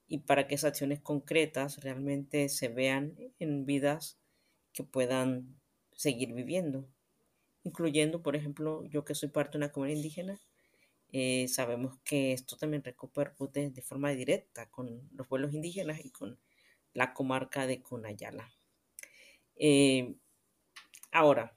Y 0.09 0.19
para 0.21 0.49
que 0.49 0.55
esas 0.55 0.71
acciones 0.71 1.01
concretas 1.03 1.83
realmente 1.83 2.49
se 2.49 2.69
vean 2.69 3.15
en 3.39 3.67
vidas 3.67 4.19
que 4.73 4.83
puedan 4.83 5.61
seguir 5.93 6.33
viviendo, 6.33 6.89
incluyendo, 7.65 8.23
por 8.23 8.37
ejemplo, 8.37 8.87
yo 8.87 9.05
que 9.05 9.15
soy 9.15 9.29
parte 9.29 9.59
de 9.59 9.65
una 9.65 9.73
comunidad 9.73 9.99
indígena, 9.99 10.41
eh, 11.13 11.49
sabemos 11.49 11.99
que 12.05 12.33
esto 12.33 12.57
también 12.57 12.85
repercute 12.85 13.71
de 13.71 13.83
forma 13.83 14.11
directa 14.13 14.71
con 14.71 15.09
los 15.13 15.27
pueblos 15.27 15.55
indígenas 15.55 16.05
y 16.05 16.11
con 16.11 16.39
la 16.97 17.13
comarca 17.13 17.67
de 17.67 17.83
Cunayala. 17.83 18.51
Eh, 19.57 20.17
ahora, 21.13 21.55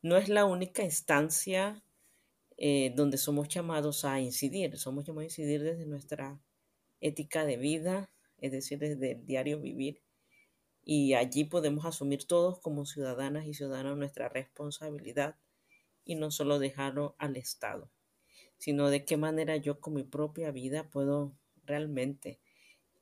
no 0.00 0.16
es 0.16 0.30
la 0.30 0.46
única 0.46 0.82
instancia 0.82 1.84
eh, 2.56 2.94
donde 2.96 3.18
somos 3.18 3.48
llamados 3.48 4.06
a 4.06 4.18
incidir, 4.18 4.78
somos 4.78 5.04
llamados 5.04 5.24
a 5.24 5.30
incidir 5.32 5.62
desde 5.62 5.84
nuestra 5.84 6.40
ética 7.00 7.44
de 7.44 7.58
vida, 7.58 8.10
es 8.38 8.50
decir, 8.52 8.78
desde 8.78 9.12
el 9.12 9.26
diario 9.26 9.60
vivir. 9.60 10.02
Y 10.82 11.12
allí 11.12 11.44
podemos 11.44 11.84
asumir 11.84 12.26
todos 12.26 12.60
como 12.60 12.86
ciudadanas 12.86 13.46
y 13.46 13.52
ciudadanos 13.52 13.98
nuestra 13.98 14.30
responsabilidad 14.30 15.36
y 16.02 16.14
no 16.14 16.30
solo 16.30 16.58
dejarlo 16.58 17.14
al 17.18 17.36
Estado, 17.36 17.92
sino 18.56 18.88
de 18.88 19.04
qué 19.04 19.18
manera 19.18 19.58
yo 19.58 19.80
con 19.80 19.92
mi 19.92 20.02
propia 20.02 20.50
vida 20.50 20.88
puedo 20.88 21.36
realmente 21.64 22.40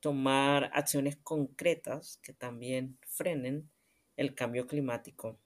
tomar 0.01 0.71
acciones 0.73 1.17
concretas 1.17 2.19
que 2.21 2.33
también 2.33 2.97
frenen 3.07 3.69
el 4.17 4.35
cambio 4.35 4.67
climático 4.67 5.39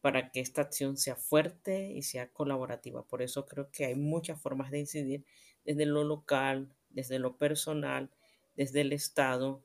para 0.00 0.30
que 0.30 0.40
esta 0.40 0.60
acción 0.60 0.98
sea 0.98 1.16
fuerte 1.16 1.90
y 1.92 2.02
sea 2.02 2.28
colaborativa. 2.30 3.06
Por 3.06 3.22
eso 3.22 3.46
creo 3.46 3.70
que 3.70 3.86
hay 3.86 3.94
muchas 3.94 4.38
formas 4.38 4.70
de 4.70 4.80
incidir 4.80 5.24
desde 5.64 5.86
lo 5.86 6.04
local, 6.04 6.74
desde 6.90 7.18
lo 7.18 7.38
personal, 7.38 8.10
desde 8.54 8.82
el 8.82 8.92
Estado 8.92 9.64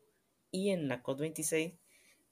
y 0.50 0.70
en 0.70 0.88
la 0.88 1.04
COP26 1.04 1.78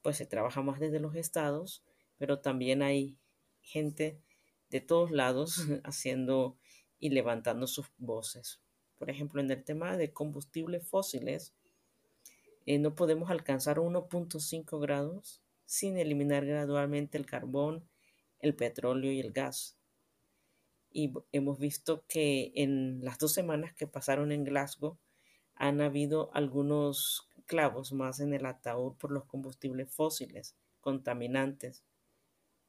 pues 0.00 0.16
se 0.16 0.26
trabaja 0.26 0.62
más 0.62 0.80
desde 0.80 1.00
los 1.00 1.14
estados, 1.16 1.84
pero 2.16 2.40
también 2.40 2.82
hay 2.82 3.18
gente 3.60 4.22
de 4.70 4.80
todos 4.80 5.10
lados 5.10 5.58
haciendo 5.84 6.56
y 6.98 7.10
levantando 7.10 7.66
sus 7.66 7.88
voces. 7.98 8.62
Por 8.98 9.10
ejemplo, 9.10 9.40
en 9.40 9.50
el 9.50 9.64
tema 9.64 9.96
de 9.96 10.12
combustibles 10.12 10.86
fósiles, 10.86 11.54
eh, 12.66 12.78
no 12.78 12.94
podemos 12.94 13.30
alcanzar 13.30 13.78
1.5 13.78 14.78
grados 14.80 15.42
sin 15.64 15.96
eliminar 15.98 16.44
gradualmente 16.44 17.16
el 17.18 17.26
carbón, 17.26 17.88
el 18.40 18.54
petróleo 18.54 19.12
y 19.12 19.20
el 19.20 19.32
gas. 19.32 19.78
Y 20.90 21.12
hemos 21.32 21.58
visto 21.58 22.04
que 22.08 22.52
en 22.54 23.04
las 23.04 23.18
dos 23.18 23.32
semanas 23.32 23.74
que 23.74 23.86
pasaron 23.86 24.32
en 24.32 24.44
Glasgow 24.44 24.98
han 25.54 25.80
habido 25.80 26.30
algunos 26.34 27.28
clavos 27.46 27.92
más 27.92 28.20
en 28.20 28.32
el 28.32 28.46
ataúd 28.46 28.94
por 28.96 29.10
los 29.10 29.24
combustibles 29.24 29.92
fósiles 29.92 30.56
contaminantes. 30.80 31.84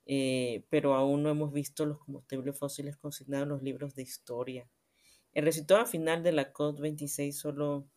Eh, 0.06 0.66
pero 0.70 0.96
aún 0.96 1.24
no 1.24 1.30
hemos 1.30 1.54
visto 1.54 1.86
los 1.86 2.00
combustibles 2.00 2.58
fósiles 2.58 2.98
consignados 2.98 3.44
en 3.44 3.50
los 3.50 3.64
libros 3.64 3.96
de 3.96 4.02
historia. 4.02 4.68
El 5.34 5.46
resultado 5.46 5.86
final 5.86 6.24
de 6.24 6.32
la 6.32 6.52
COP26 6.54 7.32
solo 7.32 7.88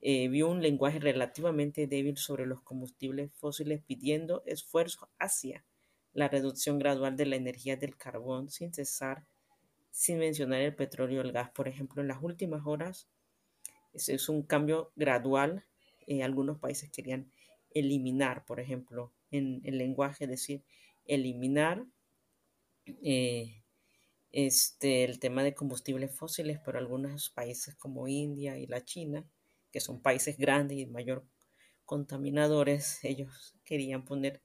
eh, 0.00 0.28
vio 0.28 0.48
un 0.48 0.62
lenguaje 0.62 0.98
relativamente 0.98 1.86
débil 1.86 2.16
sobre 2.16 2.46
los 2.46 2.62
combustibles 2.62 3.32
fósiles 3.32 3.82
pidiendo 3.82 4.42
esfuerzo 4.46 5.08
hacia 5.18 5.64
la 6.12 6.28
reducción 6.28 6.78
gradual 6.78 7.16
de 7.16 7.26
la 7.26 7.36
energía 7.36 7.76
del 7.76 7.96
carbón 7.96 8.50
sin 8.50 8.72
cesar, 8.72 9.24
sin 9.90 10.18
mencionar 10.18 10.60
el 10.60 10.74
petróleo 10.74 11.22
y 11.22 11.26
el 11.26 11.32
gas. 11.32 11.50
Por 11.50 11.68
ejemplo, 11.68 12.02
en 12.02 12.08
las 12.08 12.22
últimas 12.22 12.66
horas 12.66 13.08
ese 13.96 14.14
es 14.14 14.28
un 14.28 14.42
cambio 14.42 14.92
gradual. 14.94 15.64
Eh, 16.06 16.22
algunos 16.22 16.58
países 16.58 16.90
querían 16.90 17.32
eliminar, 17.70 18.44
por 18.44 18.60
ejemplo, 18.60 19.12
en 19.30 19.62
el 19.64 19.78
lenguaje, 19.78 20.24
es 20.24 20.30
decir, 20.30 20.62
eliminar 21.06 21.84
eh, 22.86 23.62
este, 24.32 25.04
el 25.04 25.18
tema 25.18 25.42
de 25.44 25.54
combustibles 25.54 26.14
fósiles, 26.14 26.60
pero 26.64 26.78
algunos 26.78 27.30
países 27.30 27.74
como 27.74 28.08
India 28.08 28.58
y 28.58 28.66
la 28.66 28.84
China, 28.84 29.24
que 29.72 29.80
son 29.80 30.00
países 30.00 30.36
grandes 30.38 30.78
y 30.78 30.86
mayor 30.86 31.24
contaminadores, 31.84 32.98
ellos 33.04 33.54
querían 33.64 34.04
poner 34.04 34.42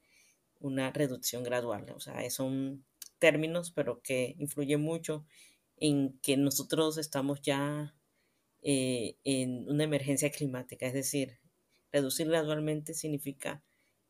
una 0.59 0.91
reducción 0.91 1.43
gradual. 1.43 1.91
O 1.95 1.99
sea, 1.99 2.29
son 2.29 2.85
términos, 3.19 3.71
pero 3.71 4.01
que 4.01 4.35
influyen 4.39 4.81
mucho 4.81 5.25
en 5.77 6.19
que 6.19 6.37
nosotros 6.37 6.97
estamos 6.97 7.41
ya 7.41 7.95
eh, 8.61 9.17
en 9.23 9.67
una 9.69 9.83
emergencia 9.83 10.31
climática. 10.31 10.85
Es 10.85 10.93
decir, 10.93 11.39
reducir 11.91 12.27
gradualmente 12.27 12.93
significa 12.93 13.63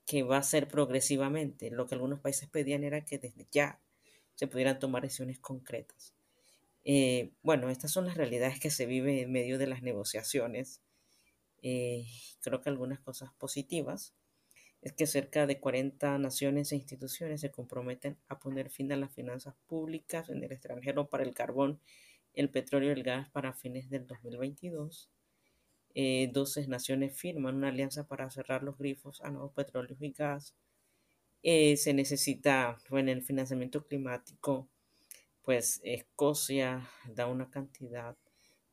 que 0.05 0.23
va 0.23 0.38
a 0.38 0.43
ser 0.43 0.67
progresivamente. 0.67 1.71
Lo 1.71 1.88
que 1.88 1.95
algunos 1.95 2.19
países 2.19 2.49
pedían 2.49 2.84
era 2.84 3.05
que 3.05 3.17
desde 3.17 3.47
ya 3.51 3.79
se 4.41 4.47
pudieran 4.47 4.80
tomar 4.80 5.06
acciones 5.06 5.38
concretas. 5.38 6.15
Eh, 6.84 7.32
bueno, 7.43 7.69
estas 7.69 7.91
son 7.91 8.08
las 8.08 8.17
realidades 8.17 8.60
que 8.60 8.71
se 8.71 8.88
viven 8.88 9.19
en 9.19 9.32
medio 9.32 9.60
de 9.60 9.67
las 9.67 9.84
negociaciones. 9.84 10.82
Eh, 11.62 12.08
creo 12.41 12.60
que 12.60 12.69
algunas 12.69 12.99
cosas 12.99 13.32
positivas 13.38 14.15
es 14.82 14.93
que 14.93 15.06
cerca 15.06 15.45
de 15.45 15.60
40 15.60 16.17
naciones 16.17 16.71
e 16.71 16.75
instituciones 16.77 17.39
se 17.41 17.51
comprometen 17.51 18.17
a 18.30 18.39
poner 18.39 18.71
fin 18.71 18.91
a 18.91 18.95
las 18.95 19.13
finanzas 19.13 19.54
públicas 19.67 20.27
en 20.30 20.43
el 20.43 20.51
extranjero 20.51 21.08
para 21.08 21.21
el 21.21 21.36
carbón, 21.36 21.80
el 22.34 22.49
petróleo 22.49 22.89
y 22.89 22.93
el 22.93 23.04
gas 23.04 23.30
para 23.30 23.54
fines 23.54 23.91
del 23.91 24.08
2022. 24.08 25.12
Eh, 25.93 26.32
12 26.34 26.65
naciones 26.65 27.15
firman 27.15 27.58
una 27.58 27.67
alianza 27.67 28.08
para 28.08 28.32
cerrar 28.32 28.63
los 28.63 28.80
grifos 28.80 29.21
a 29.21 29.30
nuevos 29.30 29.54
petróleos 29.54 30.01
y 30.01 30.13
gas. 30.13 30.56
Eh, 31.43 31.75
se 31.77 31.93
necesita 31.93 32.77
en 32.91 33.10
el 33.10 33.23
financiamiento 33.23 33.88
climático, 33.88 34.69
pues 35.41 35.82
Escocia 35.84 36.88
da 37.08 37.25
una 37.25 37.49
cantidad 37.49 38.15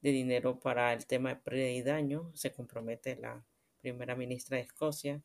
de 0.03 0.11
dinero 0.11 0.61
para 0.61 0.93
el 0.93 1.07
tema 1.07 1.31
de 1.31 1.37
pérdida 1.37 1.71
y 1.71 1.83
daño, 1.83 2.31
se 2.35 2.53
compromete 2.53 3.17
la 3.17 3.43
primera 3.81 4.15
ministra 4.17 4.59
de 4.59 4.65
Escocia. 4.65 5.23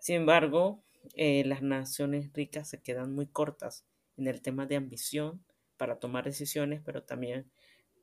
Sin 0.00 0.16
embargo, 0.16 0.82
eh, 1.14 1.44
las 1.44 1.62
naciones 1.62 2.32
ricas 2.32 2.68
se 2.68 2.82
quedan 2.82 3.14
muy 3.14 3.26
cortas 3.26 3.86
en 4.16 4.26
el 4.26 4.42
tema 4.42 4.66
de 4.66 4.74
ambición 4.76 5.44
para 5.76 6.00
tomar 6.00 6.24
decisiones, 6.24 6.82
pero 6.84 7.04
también 7.04 7.52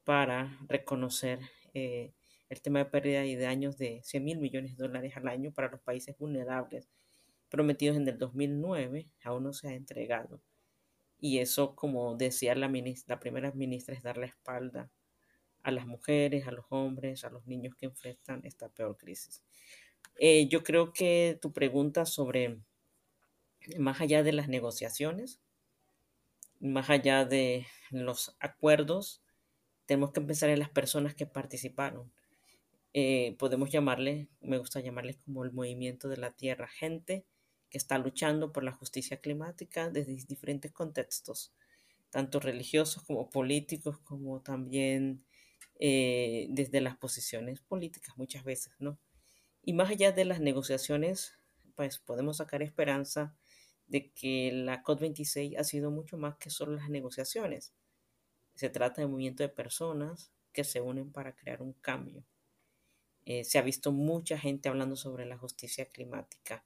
para 0.05 0.57
reconocer 0.69 1.39
eh, 1.73 2.13
el 2.49 2.61
tema 2.61 2.79
de 2.79 2.85
pérdida 2.85 3.25
y 3.25 3.35
daños 3.35 3.77
de 3.77 4.01
100 4.03 4.23
mil 4.23 4.39
millones 4.39 4.77
de 4.77 4.83
dólares 4.83 5.17
al 5.17 5.27
año 5.27 5.51
para 5.51 5.69
los 5.69 5.81
países 5.81 6.17
vulnerables 6.17 6.87
prometidos 7.51 7.97
en 7.97 8.07
el 8.07 8.17
2009 8.17 9.09
aún 9.23 9.43
no 9.43 9.53
se 9.53 9.67
ha 9.67 9.73
entregado. 9.73 10.41
Y 11.19 11.37
eso, 11.37 11.75
como 11.75 12.15
decía 12.15 12.55
la, 12.55 12.71
primera 13.19 13.51
ministra, 13.51 13.93
es 13.93 14.01
dar 14.01 14.17
la 14.17 14.25
espalda 14.25 14.89
a 15.61 15.69
las 15.69 15.85
mujeres, 15.85 16.47
a 16.47 16.51
los 16.51 16.65
hombres, 16.69 17.23
a 17.23 17.29
los 17.29 17.45
niños 17.45 17.75
que 17.75 17.85
enfrentan 17.85 18.41
esta 18.45 18.69
peor 18.69 18.97
crisis. 18.97 19.43
Eh, 20.17 20.47
yo 20.47 20.63
creo 20.63 20.93
que 20.93 21.37
tu 21.39 21.51
pregunta 21.51 22.05
sobre, 22.05 22.57
más 23.77 24.01
allá 24.01 24.23
de 24.23 24.31
las 24.31 24.47
negociaciones, 24.47 25.41
más 26.59 26.89
allá 26.89 27.25
de 27.25 27.67
los 27.91 28.35
acuerdos, 28.39 29.21
tenemos 29.85 30.11
que 30.13 30.21
pensar 30.21 30.49
en 30.49 30.59
las 30.59 30.69
personas 30.69 31.13
que 31.13 31.27
participaron. 31.27 32.11
Eh, 32.93 33.35
podemos 33.37 33.69
llamarle, 33.69 34.29
me 34.39 34.57
gusta 34.57 34.79
llamarle 34.79 35.17
como 35.25 35.43
el 35.43 35.51
movimiento 35.51 36.07
de 36.09 36.17
la 36.17 36.31
tierra, 36.31 36.67
gente 36.67 37.25
que 37.71 37.77
está 37.77 37.97
luchando 37.97 38.51
por 38.51 38.63
la 38.63 38.73
justicia 38.73 39.21
climática 39.21 39.89
desde 39.89 40.13
diferentes 40.27 40.71
contextos, 40.71 41.53
tanto 42.11 42.39
religiosos 42.41 43.01
como 43.03 43.29
políticos, 43.29 43.97
como 43.99 44.41
también 44.41 45.23
eh, 45.79 46.47
desde 46.49 46.81
las 46.81 46.97
posiciones 46.97 47.61
políticas 47.61 48.17
muchas 48.17 48.43
veces, 48.43 48.73
¿no? 48.79 48.99
Y 49.63 49.73
más 49.73 49.89
allá 49.89 50.11
de 50.11 50.25
las 50.25 50.41
negociaciones, 50.41 51.33
pues 51.75 51.97
podemos 51.97 52.37
sacar 52.37 52.61
esperanza 52.61 53.35
de 53.87 54.11
que 54.11 54.51
la 54.51 54.83
COP26 54.83 55.57
ha 55.57 55.63
sido 55.63 55.91
mucho 55.91 56.17
más 56.17 56.35
que 56.37 56.49
solo 56.49 56.73
las 56.75 56.89
negociaciones. 56.89 57.73
Se 58.55 58.69
trata 58.69 59.01
de 59.01 59.05
un 59.05 59.11
movimiento 59.11 59.43
de 59.43 59.49
personas 59.49 60.31
que 60.51 60.65
se 60.65 60.81
unen 60.81 61.11
para 61.11 61.35
crear 61.35 61.61
un 61.61 61.73
cambio. 61.73 62.25
Eh, 63.25 63.45
se 63.45 63.59
ha 63.59 63.61
visto 63.61 63.93
mucha 63.93 64.37
gente 64.37 64.67
hablando 64.67 64.95
sobre 64.97 65.25
la 65.25 65.37
justicia 65.37 65.85
climática 65.85 66.65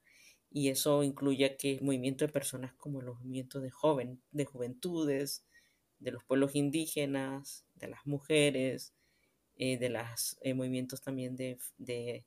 y 0.56 0.70
eso 0.70 1.04
incluye 1.04 1.58
que 1.58 1.74
el 1.74 1.82
movimiento 1.82 2.26
de 2.26 2.32
personas 2.32 2.74
como 2.76 3.02
los 3.02 3.18
movimientos 3.20 3.62
de 3.62 3.72
joven, 3.72 4.22
de 4.32 4.46
juventudes, 4.46 5.46
de 6.00 6.12
los 6.12 6.24
pueblos 6.24 6.56
indígenas, 6.56 7.66
de 7.74 7.90
las 7.90 8.06
mujeres, 8.06 8.94
eh, 9.58 9.78
de 9.78 9.90
los 9.90 10.38
eh, 10.40 10.54
movimientos 10.54 11.02
también 11.02 11.36
de, 11.36 11.60
de 11.78 12.26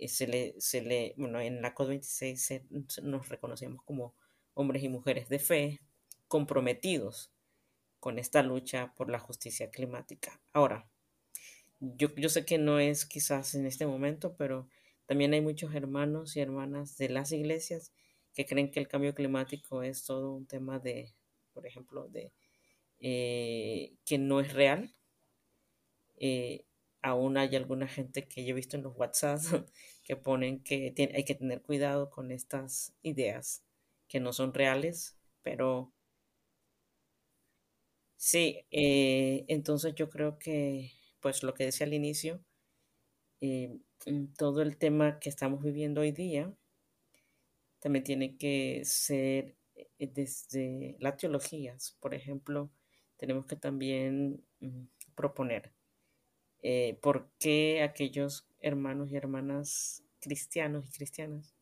eh, 0.00 0.08
se, 0.08 0.26
le, 0.26 0.56
se 0.58 0.82
le, 0.82 1.14
bueno, 1.16 1.40
en 1.40 1.62
la 1.62 1.76
COP26 1.76 3.02
nos 3.04 3.28
reconocemos 3.28 3.84
como 3.84 4.16
hombres 4.54 4.82
y 4.82 4.88
mujeres 4.88 5.28
de 5.28 5.38
fe 5.38 5.80
comprometidos 6.26 7.30
con 8.00 8.18
esta 8.18 8.42
lucha 8.42 8.92
por 8.96 9.10
la 9.10 9.20
justicia 9.20 9.70
climática. 9.70 10.40
Ahora, 10.52 10.90
yo, 11.78 12.12
yo 12.16 12.28
sé 12.28 12.44
que 12.44 12.58
no 12.58 12.80
es 12.80 13.06
quizás 13.06 13.54
en 13.54 13.64
este 13.64 13.86
momento, 13.86 14.34
pero 14.36 14.66
también 15.06 15.34
hay 15.34 15.40
muchos 15.40 15.74
hermanos 15.74 16.36
y 16.36 16.40
hermanas 16.40 16.96
de 16.96 17.08
las 17.08 17.32
iglesias 17.32 17.92
que 18.34 18.46
creen 18.46 18.70
que 18.70 18.80
el 18.80 18.88
cambio 18.88 19.14
climático 19.14 19.82
es 19.82 20.04
todo 20.04 20.32
un 20.34 20.46
tema 20.46 20.78
de, 20.78 21.14
por 21.52 21.66
ejemplo, 21.66 22.08
de 22.08 22.32
eh, 23.00 23.94
que 24.04 24.18
no 24.18 24.40
es 24.40 24.52
real. 24.52 24.94
Eh, 26.16 26.64
aún 27.02 27.36
hay 27.36 27.54
alguna 27.56 27.86
gente 27.88 28.26
que 28.26 28.44
yo 28.44 28.52
he 28.52 28.54
visto 28.54 28.76
en 28.76 28.82
los 28.82 28.96
WhatsApp 28.96 29.40
que 30.04 30.16
ponen 30.16 30.62
que 30.62 30.94
hay 31.14 31.24
que 31.24 31.34
tener 31.34 31.62
cuidado 31.62 32.10
con 32.10 32.30
estas 32.30 32.94
ideas 33.02 33.62
que 34.08 34.20
no 34.20 34.32
son 34.32 34.54
reales, 34.54 35.16
pero 35.42 35.92
sí, 38.16 38.66
eh, 38.70 39.44
entonces 39.48 39.94
yo 39.94 40.10
creo 40.10 40.38
que, 40.38 40.92
pues 41.20 41.42
lo 41.42 41.54
que 41.54 41.64
decía 41.64 41.86
al 41.86 41.94
inicio, 41.94 42.40
todo 44.36 44.62
el 44.62 44.76
tema 44.76 45.18
que 45.18 45.28
estamos 45.28 45.62
viviendo 45.62 46.00
hoy 46.00 46.12
día 46.12 46.52
también 47.80 48.04
tiene 48.04 48.36
que 48.36 48.82
ser 48.84 49.56
desde 49.98 50.96
las 51.00 51.16
teologías, 51.16 51.96
por 52.00 52.14
ejemplo, 52.14 52.70
tenemos 53.16 53.46
que 53.46 53.56
también 53.56 54.42
mm, 54.60 54.84
proponer 55.14 55.72
eh, 56.62 56.98
por 57.02 57.30
qué 57.38 57.82
aquellos 57.82 58.48
hermanos 58.60 59.10
y 59.10 59.16
hermanas 59.16 60.02
cristianos 60.20 60.88
y 60.88 60.92
cristianas 60.92 61.54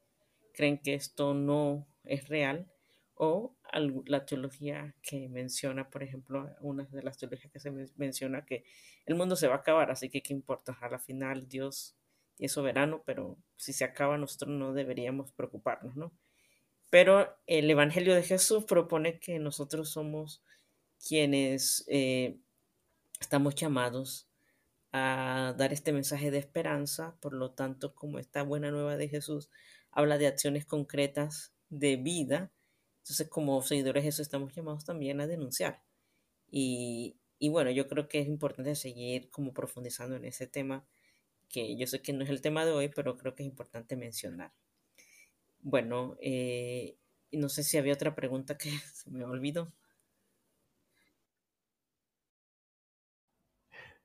creen 0.55 0.79
que 0.79 0.95
esto 0.95 1.35
no 1.35 1.89
es 2.05 2.29
real 2.29 2.71
o 3.15 3.57
la 4.07 4.27
teología 4.27 4.95
que 5.03 5.29
menciona, 5.29 5.89
por 5.89 6.03
ejemplo, 6.03 6.55
una 6.61 6.85
de 6.85 7.03
las 7.03 7.17
teologías 7.19 7.53
que 7.53 7.61
se 7.61 7.71
menciona 7.97 8.45
que 8.45 8.65
el 9.07 9.15
mundo 9.15 9.35
se 9.37 9.49
va 9.49 9.55
a 9.55 9.59
acabar, 9.59 9.91
así 9.91 10.11
que 10.11 10.23
qué 10.23 10.33
importa, 10.33 10.77
a 10.81 10.89
la 10.89 10.99
final 10.99 11.49
Dios 11.49 11.97
es 12.39 12.53
soberano, 12.53 13.03
pero 13.05 13.39
si 13.57 13.73
se 13.73 13.85
acaba 13.85 14.19
nosotros 14.19 14.51
no 14.51 14.73
deberíamos 14.73 15.33
preocuparnos, 15.33 15.97
¿no? 15.97 16.13
Pero 16.91 17.35
el 17.47 17.71
Evangelio 17.71 18.15
de 18.15 18.23
Jesús 18.23 18.65
propone 18.65 19.19
que 19.19 19.39
nosotros 19.39 19.91
somos 19.91 20.43
quienes 21.07 21.85
eh, 21.89 22.39
estamos 23.19 23.55
llamados 23.55 24.29
a 24.93 25.55
dar 25.57 25.73
este 25.73 25.93
mensaje 25.93 26.31
de 26.31 26.39
esperanza, 26.39 27.17
por 27.21 27.33
lo 27.33 27.53
tanto, 27.53 27.95
como 27.95 28.19
esta 28.19 28.43
buena 28.43 28.71
nueva 28.71 28.97
de 28.97 29.09
Jesús 29.09 29.49
habla 29.91 30.19
de 30.19 30.27
acciones 30.27 30.67
concretas 30.67 31.55
de 31.71 31.97
vida, 31.97 32.53
entonces 32.99 33.29
como 33.29 33.63
seguidores 33.63 34.03
de 34.03 34.09
Jesús 34.09 34.21
estamos 34.21 34.55
llamados 34.55 34.85
también 34.85 35.21
a 35.21 35.27
denunciar. 35.27 35.83
Y, 36.51 37.17
y 37.39 37.49
bueno, 37.49 37.71
yo 37.71 37.89
creo 37.89 38.07
que 38.09 38.21
es 38.21 38.29
importante 38.29 38.75
seguir 38.75 39.31
como 39.31 39.55
profundizando 39.55 40.17
en 40.17 40.27
ese 40.27 40.47
tema, 40.47 40.87
que 41.53 41.77
yo 41.77 41.87
sé 41.87 42.03
que 42.03 42.13
no 42.13 42.25
es 42.25 42.31
el 42.31 42.41
tema 42.43 42.65
de 42.65 42.73
hoy, 42.73 42.89
pero 42.89 43.17
creo 43.17 43.35
que 43.35 43.45
es 43.45 43.49
importante 43.49 43.97
mencionar. 43.97 44.53
Bueno, 45.61 46.17
eh, 46.21 46.97
no 47.33 47.49
sé 47.49 47.63
si 47.63 47.79
había 47.79 47.95
otra 47.95 48.15
pregunta 48.15 48.59
que 48.59 48.71
se 48.95 49.11
me 49.11 49.25
olvidó. 49.25 49.73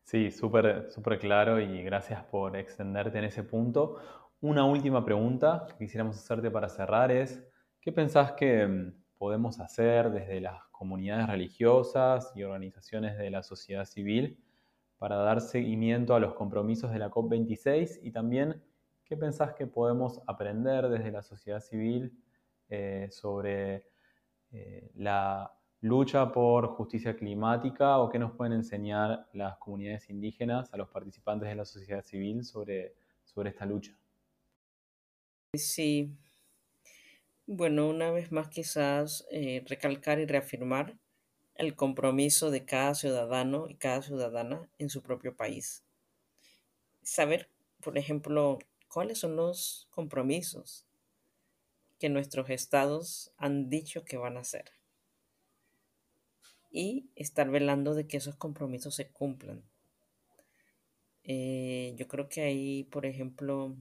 Sí, 0.03 0.31
súper 0.31 0.89
súper 0.89 1.19
claro 1.19 1.59
y 1.59 1.83
gracias 1.83 2.23
por 2.25 2.55
extenderte 2.55 3.17
en 3.17 3.25
ese 3.25 3.43
punto. 3.43 3.97
Una 4.39 4.65
última 4.65 5.03
pregunta 5.03 5.65
que 5.67 5.85
quisiéramos 5.85 6.17
hacerte 6.17 6.49
para 6.51 6.69
cerrar 6.69 7.11
es, 7.11 7.43
¿qué 7.81 7.91
pensás 7.91 8.33
que 8.33 8.65
mm, 8.67 8.93
podemos 9.17 9.59
hacer 9.59 10.11
desde 10.11 10.39
las 10.39 10.63
comunidades 10.71 11.27
religiosas 11.27 12.31
y 12.35 12.43
organizaciones 12.43 13.17
de 13.17 13.31
la 13.31 13.43
sociedad 13.43 13.85
civil 13.85 14.37
para 14.97 15.17
dar 15.17 15.41
seguimiento 15.41 16.15
a 16.15 16.19
los 16.19 16.33
compromisos 16.33 16.91
de 16.91 16.99
la 16.99 17.09
COP26 17.09 17.99
y 18.01 18.11
también 18.11 18.63
qué 19.05 19.15
pensás 19.15 19.53
que 19.53 19.67
podemos 19.67 20.21
aprender 20.27 20.89
desde 20.89 21.11
la 21.11 21.23
sociedad 21.23 21.59
civil 21.59 22.11
eh, 22.69 23.07
sobre 23.11 23.85
eh, 24.51 24.91
la 24.95 25.53
lucha 25.81 26.31
por 26.31 26.67
justicia 26.69 27.15
climática 27.15 27.99
o 27.99 28.09
qué 28.09 28.19
nos 28.19 28.33
pueden 28.33 28.53
enseñar 28.53 29.27
las 29.33 29.57
comunidades 29.57 30.09
indígenas 30.09 30.73
a 30.73 30.77
los 30.77 30.89
participantes 30.89 31.47
de 31.47 31.55
la 31.55 31.65
sociedad 31.65 32.03
civil 32.03 32.43
sobre, 32.43 32.95
sobre 33.23 33.51
esta 33.51 33.65
lucha. 33.65 33.97
Sí. 35.55 36.11
Bueno, 37.45 37.87
una 37.87 38.11
vez 38.11 38.31
más 38.31 38.49
quizás 38.49 39.25
eh, 39.31 39.63
recalcar 39.67 40.19
y 40.19 40.25
reafirmar 40.25 40.97
el 41.57 41.75
compromiso 41.75 42.51
de 42.51 42.65
cada 42.65 42.95
ciudadano 42.95 43.67
y 43.67 43.75
cada 43.75 44.01
ciudadana 44.01 44.69
en 44.77 44.89
su 44.89 45.01
propio 45.01 45.35
país. 45.35 45.83
Saber, 47.01 47.49
por 47.81 47.97
ejemplo, 47.97 48.59
cuáles 48.87 49.19
son 49.19 49.35
los 49.35 49.87
compromisos 49.91 50.85
que 51.99 52.09
nuestros 52.09 52.49
estados 52.49 53.31
han 53.37 53.69
dicho 53.69 54.05
que 54.05 54.17
van 54.17 54.37
a 54.37 54.41
hacer 54.41 54.71
y 56.69 57.09
estar 57.15 57.49
velando 57.49 57.95
de 57.95 58.07
que 58.07 58.17
esos 58.17 58.35
compromisos 58.35 58.93
se 58.95 59.09
cumplan. 59.09 59.63
Eh, 61.23 61.93
yo 61.97 62.07
creo 62.07 62.29
que 62.29 62.41
ahí, 62.41 62.83
por 62.85 63.05
ejemplo, 63.05 63.75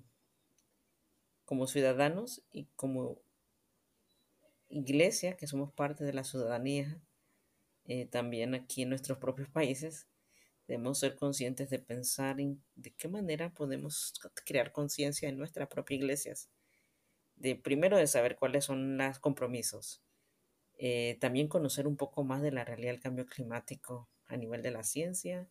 como 1.45 1.67
ciudadanos 1.67 2.43
y 2.53 2.65
como 2.77 3.19
iglesia, 4.69 5.37
que 5.37 5.47
somos 5.47 5.73
parte 5.73 6.05
de 6.05 6.13
la 6.13 6.25
ciudadanía, 6.25 7.01
eh, 7.89 8.07
también 8.07 8.55
aquí 8.55 8.83
en 8.83 8.89
nuestros 8.91 9.19
propios 9.19 9.49
países, 9.49 10.09
debemos 10.67 10.99
ser 10.99 11.15
conscientes 11.15 11.71
de 11.71 11.79
pensar 11.79 12.41
en 12.41 12.63
de 12.75 12.93
qué 12.93 13.09
manera 13.09 13.55
podemos 13.55 14.15
crear 14.45 14.73
conciencia 14.73 15.29
en 15.29 15.39
nuestras 15.39 15.69
propias 15.69 16.01
iglesias. 16.01 16.51
De 17.37 17.55
primero 17.55 17.97
de 17.97 18.07
saber 18.07 18.37
cuáles 18.37 18.65
son 18.65 18.97
los 18.99 19.19
compromisos 19.19 20.03
eh, 20.79 21.17
también 21.21 21.49
conocer 21.49 21.87
un 21.87 21.97
poco 21.97 22.23
más 22.23 22.43
de 22.43 22.53
la 22.53 22.65
realidad 22.65 22.93
del 22.93 23.01
cambio 23.01 23.27
climático 23.27 24.09
a 24.27 24.37
nivel 24.37 24.63
de 24.63 24.71
la 24.71 24.83
ciencia, 24.83 25.49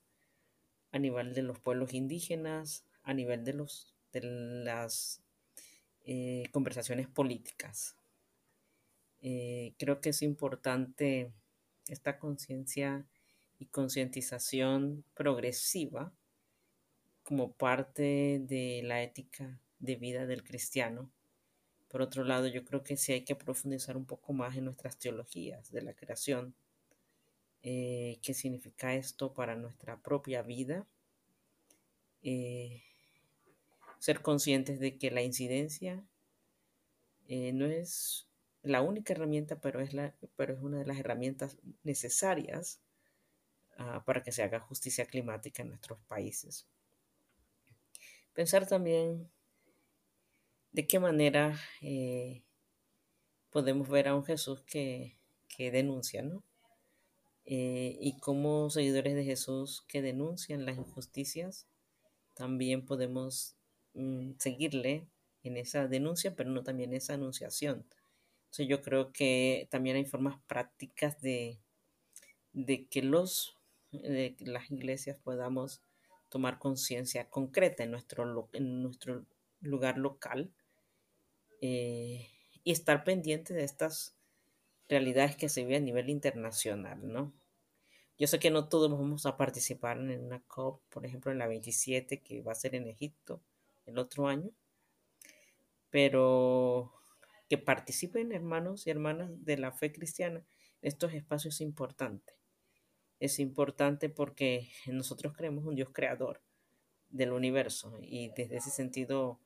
a 0.91 0.99
nivel 0.99 1.33
de 1.33 1.41
los 1.41 1.59
pueblos 1.59 1.93
indígenas, 1.93 2.85
a 3.03 3.13
nivel 3.13 3.43
de, 3.43 3.53
los, 3.53 3.95
de 4.11 4.21
las 4.21 5.23
eh, 6.03 6.43
conversaciones 6.51 7.07
políticas. 7.07 7.95
Creo 9.19 10.01
que 10.01 10.09
es 10.09 10.21
importante 10.21 11.31
esta 11.87 12.19
conciencia 12.19 13.05
y 13.59 13.65
concientización 13.67 15.03
progresiva 15.13 16.11
como 17.23 17.51
parte 17.51 18.41
de 18.41 18.81
la 18.83 19.01
ética 19.01 19.59
de 19.79 19.95
vida 19.95 20.25
del 20.25 20.43
cristiano 20.43 21.09
por 21.95 22.01
otro 22.01 22.25
lado, 22.25 22.47
yo 22.47 22.65
creo 22.65 22.83
que 22.83 22.97
sí 22.97 23.13
hay 23.13 23.21
que 23.21 23.37
profundizar 23.37 23.95
un 23.95 24.03
poco 24.03 24.33
más 24.33 24.57
en 24.57 24.65
nuestras 24.65 24.97
teologías 24.97 25.71
de 25.71 25.81
la 25.81 25.93
creación. 25.93 26.53
Eh, 27.63 28.19
¿Qué 28.21 28.33
significa 28.33 28.93
esto 28.95 29.33
para 29.33 29.55
nuestra 29.55 29.95
propia 30.03 30.41
vida? 30.41 30.85
Eh, 32.21 32.83
ser 33.99 34.21
conscientes 34.21 34.81
de 34.81 34.97
que 34.97 35.09
la 35.09 35.21
incidencia 35.21 36.03
eh, 37.29 37.53
no 37.53 37.65
es 37.65 38.27
la 38.65 38.81
única 38.81 39.13
herramienta, 39.13 39.59
pero 39.61 39.79
es, 39.79 39.93
la, 39.93 40.15
pero 40.35 40.53
es 40.53 40.61
una 40.61 40.79
de 40.79 40.85
las 40.85 40.97
herramientas 40.97 41.57
necesarias 41.83 42.81
ah, 43.77 44.03
para 44.05 44.23
que 44.23 44.31
se 44.31 44.43
haga 44.43 44.59
justicia 44.59 45.05
climática 45.05 45.61
en 45.61 45.69
nuestros 45.69 45.99
países. 46.07 46.67
Pensar 48.33 48.67
también 48.67 49.29
de 50.71 50.87
qué 50.87 50.99
manera 50.99 51.57
eh, 51.81 52.41
podemos 53.51 53.87
ver 53.87 54.09
a 54.09 54.15
un 54.15 54.25
Jesús 54.25 54.61
que, 54.63 55.15
denuncia, 55.57 56.21
¿no? 56.21 56.43
Eh, 57.45 57.97
y 58.01 58.17
como 58.19 58.69
seguidores 58.69 59.15
de 59.15 59.23
Jesús 59.23 59.85
que 59.87 60.01
denuncian 60.01 60.65
las 60.65 60.77
injusticias, 60.77 61.65
también 62.33 62.85
podemos 62.85 63.55
mm, 63.93 64.31
seguirle 64.37 65.07
en 65.43 65.55
esa 65.55 65.87
denuncia, 65.87 66.35
pero 66.35 66.49
no 66.49 66.63
también 66.63 66.93
esa 66.93 67.13
anunciación. 67.13 67.85
Yo 68.63 68.81
creo 68.81 69.11
que 69.11 69.67
también 69.69 69.95
hay 69.95 70.05
formas 70.05 70.39
prácticas 70.47 71.19
de, 71.21 71.59
de 72.53 72.85
que 72.87 73.01
los, 73.01 73.57
de 73.91 74.35
las 74.39 74.71
iglesias 74.71 75.17
podamos 75.17 75.81
tomar 76.29 76.59
conciencia 76.59 77.29
concreta 77.29 77.83
en 77.83 77.91
nuestro, 77.91 78.49
en 78.53 78.83
nuestro 78.83 79.25
lugar 79.61 79.97
local 79.97 80.51
eh, 81.61 82.27
y 82.63 82.71
estar 82.71 83.03
pendiente 83.03 83.53
de 83.53 83.63
estas 83.63 84.15
realidades 84.89 85.35
que 85.35 85.49
se 85.49 85.63
viven 85.63 85.83
a 85.83 85.85
nivel 85.85 86.09
internacional, 86.09 86.99
¿no? 87.11 87.33
Yo 88.17 88.27
sé 88.27 88.39
que 88.39 88.51
no 88.51 88.69
todos 88.69 88.89
vamos 88.91 89.25
a 89.25 89.35
participar 89.35 89.97
en 89.97 90.25
una 90.25 90.41
COP, 90.41 90.81
por 90.89 91.05
ejemplo, 91.05 91.31
en 91.31 91.37
la 91.37 91.47
27, 91.47 92.21
que 92.21 92.41
va 92.41 92.53
a 92.53 92.55
ser 92.55 92.75
en 92.75 92.87
Egipto 92.87 93.41
el 93.85 93.97
otro 93.97 94.27
año, 94.27 94.51
pero 95.89 96.93
que 97.49 97.57
participen 97.57 98.31
hermanos 98.31 98.87
y 98.87 98.89
hermanas 98.89 99.29
de 99.45 99.57
la 99.57 99.71
fe 99.71 99.91
cristiana 99.91 100.45
estos 100.81 101.13
espacios 101.13 101.55
es 101.55 101.61
importante. 101.61 102.33
Es 103.19 103.39
importante 103.39 104.09
porque 104.09 104.69
nosotros 104.87 105.33
creemos 105.35 105.65
un 105.65 105.75
Dios 105.75 105.89
creador 105.91 106.41
del 107.09 107.31
universo 107.31 107.97
y 108.01 108.29
desde 108.35 108.57
ese 108.57 108.69
sentido, 108.69 109.39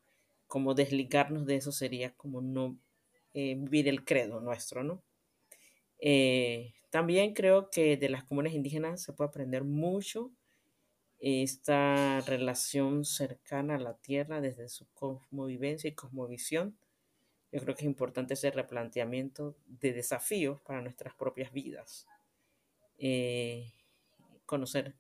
como 0.48 0.74
desligarnos 0.74 1.46
de 1.46 1.56
eso 1.56 1.72
sería 1.72 2.14
como 2.16 2.42
no 2.42 2.78
eh, 3.34 3.56
vivir 3.56 3.88
el 3.88 4.04
credo 4.04 4.42
nuestro, 4.42 4.84
¿no? 4.84 5.04
Eh, 6.00 6.74
también 6.90 7.34
creo 7.34 7.70
que 7.70 7.96
de 7.98 8.10
las 8.10 8.24
comunes 8.24 8.54
indígenas 8.54 9.04
se 9.04 9.14
puede 9.14 9.30
aprender 9.30 9.64
mucho 9.64 10.32
esta 11.20 12.22
relación 12.22 13.06
cercana 13.06 13.76
a 13.76 13.80
la 13.80 13.98
tierra 13.98 14.42
desde 14.42 14.70
su 14.70 14.88
cosmovivencia 14.94 15.90
y 15.90 15.94
cosmovisión. 15.96 16.78
Yo 17.52 17.60
creo 17.62 17.76
que 17.76 17.82
es 17.82 17.88
importante 17.88 18.36
ese 18.36 18.52
replanteamiento 18.52 19.56
de 19.66 19.94
desafíos 19.94 20.62
para 20.62 20.82
nuestras 20.82 21.16
propias 21.16 21.52
vidas. 21.52 22.08
Eh, 22.98 23.72
conocer 24.46 24.96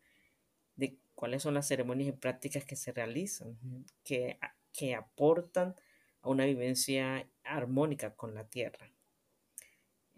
de 0.75 0.97
cuáles 1.15 1.43
son 1.43 1.53
las 1.53 1.67
ceremonias 1.67 2.09
y 2.09 2.13
prácticas 2.13 2.65
que 2.65 2.75
se 2.75 2.91
realizan, 2.91 3.57
que, 4.03 4.39
que 4.71 4.95
aportan 4.95 5.75
a 6.21 6.29
una 6.29 6.45
vivencia 6.45 7.27
armónica 7.43 8.15
con 8.15 8.33
la 8.33 8.47
tierra 8.47 8.89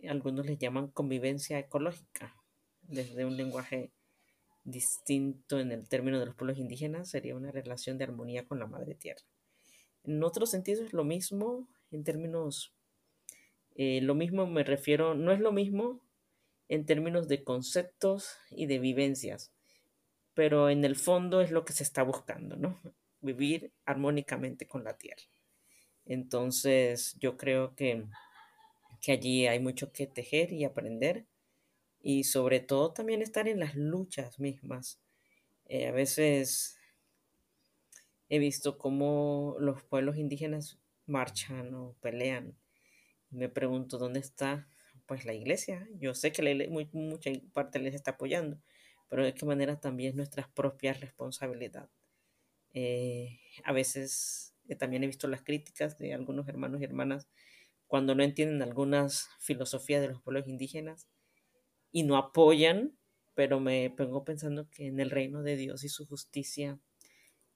algunos 0.08 0.46
les 0.46 0.58
llaman 0.58 0.88
convivencia 0.88 1.60
ecológica, 1.60 2.36
desde 2.82 3.26
un 3.26 3.38
lenguaje 3.38 3.92
distinto 4.64 5.60
en 5.60 5.72
el 5.72 5.88
término 5.88 6.20
de 6.20 6.26
los 6.26 6.36
pueblos 6.36 6.58
indígenas, 6.58 7.10
sería 7.10 7.36
una 7.36 7.52
relación 7.52 7.98
de 7.98 8.04
armonía 8.06 8.46
con 8.46 8.60
la 8.60 8.68
madre 8.68 8.96
tierra. 8.96 9.22
En 10.04 10.24
otro 10.24 10.46
sentido 10.46 10.84
es 10.84 10.94
lo 10.94 11.04
mismo 11.04 11.68
en 11.92 12.04
términos, 12.04 12.74
eh, 13.76 14.02
lo 14.02 14.16
mismo 14.16 14.48
me 14.48 14.64
refiero, 14.64 15.14
no 15.14 15.32
es 15.32 15.40
lo 15.40 15.52
mismo 15.52 16.02
en 16.70 16.86
términos 16.86 17.28
de 17.28 17.44
conceptos 17.44 18.38
y 18.50 18.66
de 18.66 18.80
vivencias, 18.80 19.52
pero 20.34 20.70
en 20.70 20.86
el 20.86 20.96
fondo 20.96 21.42
es 21.42 21.52
lo 21.52 21.66
que 21.66 21.74
se 21.74 21.84
está 21.84 22.04
buscando, 22.04 22.56
¿no? 22.56 22.82
Vivir 23.22 23.72
armónicamente 23.86 24.68
con 24.68 24.84
la 24.84 24.98
tierra. 24.98 25.24
Entonces 26.06 27.16
yo 27.20 27.38
creo 27.38 27.76
que 27.76 28.06
que 29.02 29.12
allí 29.12 29.48
hay 29.48 29.60
mucho 29.60 29.92
que 29.92 30.08
tejer 30.08 30.54
y 30.54 30.64
aprender 30.64 31.26
y 32.02 32.24
sobre 32.24 32.60
todo 32.60 32.94
también 32.94 33.22
estar 33.22 33.48
en 33.48 33.60
las 33.60 33.76
luchas 33.76 34.40
mismas. 34.40 35.00
Eh, 35.66 35.88
a 35.88 35.92
veces 35.92 36.78
he 38.30 38.40
visto 38.40 38.78
cómo 38.78 39.56
los 39.60 39.84
pueblos 39.84 40.18
indígenas 40.18 40.80
marchan 41.06 41.74
o 41.74 41.96
pelean. 42.02 42.58
Me 43.30 43.50
pregunto 43.50 43.98
dónde 43.98 44.20
está 44.20 44.68
pues 45.06 45.26
la 45.26 45.34
iglesia. 45.34 45.88
Yo 46.00 46.14
sé 46.14 46.32
que 46.32 46.42
la 46.42 46.66
mucha 46.94 47.32
parte 47.54 47.80
les 47.80 47.96
está 47.96 48.12
apoyando, 48.12 48.62
pero 49.10 49.24
de 49.26 49.34
qué 49.34 49.46
manera 49.46 49.80
también 49.80 50.12
es 50.12 50.16
nuestra 50.16 50.50
propia 50.54 50.94
responsabilidad. 50.94 51.90
Eh, 52.74 53.40
a 53.64 53.74
veces 53.74 54.56
eh, 54.68 54.76
también 54.76 55.04
he 55.04 55.08
visto 55.08 55.28
las 55.28 55.44
críticas 55.44 55.98
de 55.98 56.14
algunos 56.14 56.48
hermanos 56.48 56.80
y 56.82 56.86
hermanas 56.86 57.28
cuando 57.88 58.16
no 58.16 58.24
entienden 58.24 58.62
algunas 58.62 59.28
filosofías 59.40 60.02
de 60.02 60.08
los 60.08 60.22
pueblos 60.22 60.48
indígenas 60.48 61.10
y 61.92 62.04
no 62.04 62.16
apoyan, 62.16 62.98
pero 63.34 63.60
me 63.60 63.90
pongo 63.90 64.24
pensando 64.24 64.70
que 64.70 64.88
en 64.88 65.02
el 65.02 65.10
reino 65.10 65.44
de 65.44 65.58
Dios 65.58 65.84
y 65.84 65.90
su 65.90 66.06
justicia, 66.06 66.80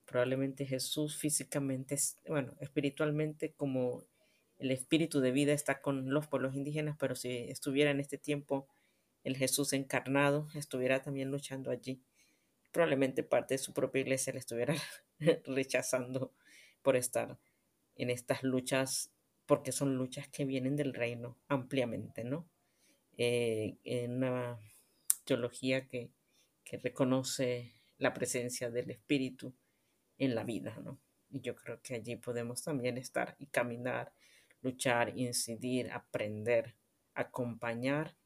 probablemente 0.06 0.64
Jesús 0.64 1.16
físicamente, 1.16 1.96
bueno, 2.28 2.54
espiritualmente 2.60 3.52
como 3.52 4.04
el 4.58 4.70
espíritu 4.70 5.20
de 5.20 5.32
vida 5.32 5.52
está 5.52 5.82
con 5.82 6.10
los 6.10 6.26
pueblos 6.26 6.54
indígenas, 6.54 6.96
pero 6.98 7.14
si 7.14 7.30
estuviera 7.30 7.90
en 7.90 8.00
este 8.00 8.16
tiempo 8.16 8.66
el 9.24 9.36
Jesús 9.36 9.72
encarnado, 9.72 10.48
estuviera 10.54 11.02
también 11.02 11.30
luchando 11.30 11.70
allí. 11.70 12.00
Probablemente 12.72 13.22
parte 13.22 13.54
de 13.54 13.58
su 13.58 13.72
propia 13.72 14.00
iglesia 14.00 14.32
le 14.32 14.38
estuviera 14.38 14.74
rechazando 15.44 16.32
por 16.82 16.96
estar 16.96 17.38
en 17.96 18.10
estas 18.10 18.42
luchas 18.44 19.10
porque 19.46 19.72
son 19.72 19.96
luchas 19.96 20.28
que 20.28 20.44
vienen 20.44 20.76
del 20.76 20.94
reino 20.94 21.36
ampliamente, 21.48 22.24
¿no? 22.24 22.48
Eh, 23.18 23.76
en 23.84 24.16
una 24.16 24.58
teología 25.24 25.88
que, 25.88 26.10
que, 26.64 26.76
reconoce 26.76 27.72
la 27.98 28.12
presencia 28.12 28.70
del 28.70 28.90
Espíritu 28.90 29.54
en 30.18 30.34
la 30.34 30.44
vida, 30.44 30.76
¿no? 30.82 30.98
Y 31.30 31.40
yo 31.40 31.54
creo 31.56 31.80
que 31.82 31.94
allí 31.94 32.16
podemos 32.16 32.62
también 32.62 32.98
estar 32.98 33.36
y 33.38 33.46
caminar, 33.46 34.12
luchar, 34.62 35.16
incidir, 35.16 35.90
aprender, 35.90 36.74
acompañar 37.14 38.16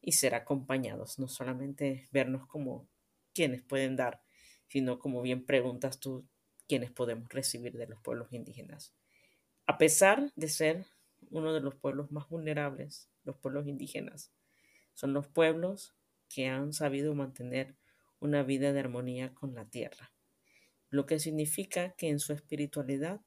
y 0.00 0.12
ser 0.12 0.34
acompañados, 0.34 1.18
no 1.18 1.28
solamente 1.28 2.08
vernos 2.10 2.46
como 2.46 2.88
quienes 3.34 3.62
pueden 3.62 3.96
dar, 3.96 4.22
sino 4.66 4.98
como 4.98 5.22
bien 5.22 5.44
preguntas 5.44 5.98
tú, 6.00 6.26
quienes 6.66 6.90
podemos 6.90 7.28
recibir 7.28 7.76
de 7.76 7.86
los 7.86 8.00
pueblos 8.00 8.32
indígenas. 8.32 8.94
A 9.66 9.78
pesar 9.78 10.32
de 10.36 10.48
ser 10.48 10.86
uno 11.30 11.52
de 11.52 11.60
los 11.60 11.74
pueblos 11.74 12.10
más 12.10 12.28
vulnerables, 12.28 13.10
los 13.24 13.36
pueblos 13.36 13.66
indígenas, 13.66 14.32
son 14.94 15.12
los 15.12 15.26
pueblos 15.26 15.94
que 16.28 16.46
han 16.48 16.72
sabido 16.72 17.14
mantener 17.14 17.76
una 18.20 18.42
vida 18.42 18.72
de 18.72 18.80
armonía 18.80 19.34
con 19.34 19.54
la 19.54 19.64
tierra, 19.64 20.12
lo 20.90 21.06
que 21.06 21.18
significa 21.18 21.92
que 21.92 22.08
en 22.08 22.18
su 22.18 22.32
espiritualidad 22.32 23.20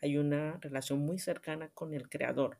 hay 0.00 0.16
una 0.16 0.58
relación 0.60 1.00
muy 1.00 1.18
cercana 1.18 1.68
con 1.70 1.94
el 1.94 2.08
Creador, 2.08 2.58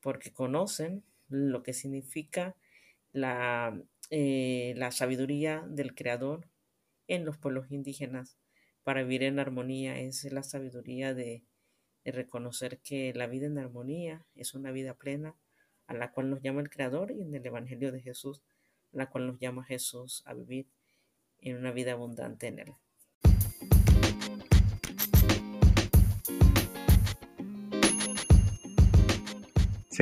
porque 0.00 0.32
conocen 0.32 1.04
lo 1.28 1.62
que 1.62 1.72
significa 1.72 2.56
la, 3.12 3.80
eh, 4.10 4.74
la 4.76 4.90
sabiduría 4.90 5.64
del 5.68 5.94
Creador 5.94 6.48
en 7.08 7.24
los 7.24 7.38
pueblos 7.38 7.70
indígenas. 7.70 8.36
Para 8.84 9.02
vivir 9.02 9.22
en 9.22 9.38
armonía 9.38 9.98
es 9.98 10.24
la 10.32 10.42
sabiduría 10.42 11.14
de 11.14 11.44
y 12.04 12.10
reconocer 12.10 12.78
que 12.78 13.12
la 13.14 13.26
vida 13.26 13.46
en 13.46 13.58
armonía 13.58 14.26
es 14.34 14.54
una 14.54 14.72
vida 14.72 14.94
plena 14.94 15.36
a 15.86 15.94
la 15.94 16.12
cual 16.12 16.30
nos 16.30 16.42
llama 16.42 16.60
el 16.60 16.70
Creador 16.70 17.12
y 17.12 17.22
en 17.22 17.34
el 17.34 17.46
Evangelio 17.46 17.92
de 17.92 18.00
Jesús, 18.00 18.42
a 18.92 18.96
la 18.96 19.10
cual 19.10 19.26
nos 19.26 19.38
llama 19.38 19.64
Jesús 19.64 20.22
a 20.26 20.34
vivir 20.34 20.66
en 21.38 21.56
una 21.56 21.72
vida 21.72 21.92
abundante 21.92 22.46
en 22.46 22.58
Él. 22.60 22.74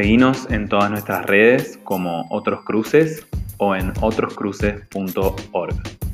Seguinos 0.01 0.51
en 0.51 0.67
todas 0.67 0.91
nuestras 0.91 1.27
redes 1.27 1.79
como 1.85 2.27
Otros 2.31 2.65
Cruces 2.65 3.27
o 3.59 3.77
en 3.77 3.93
otroscruces.org. 4.01 6.10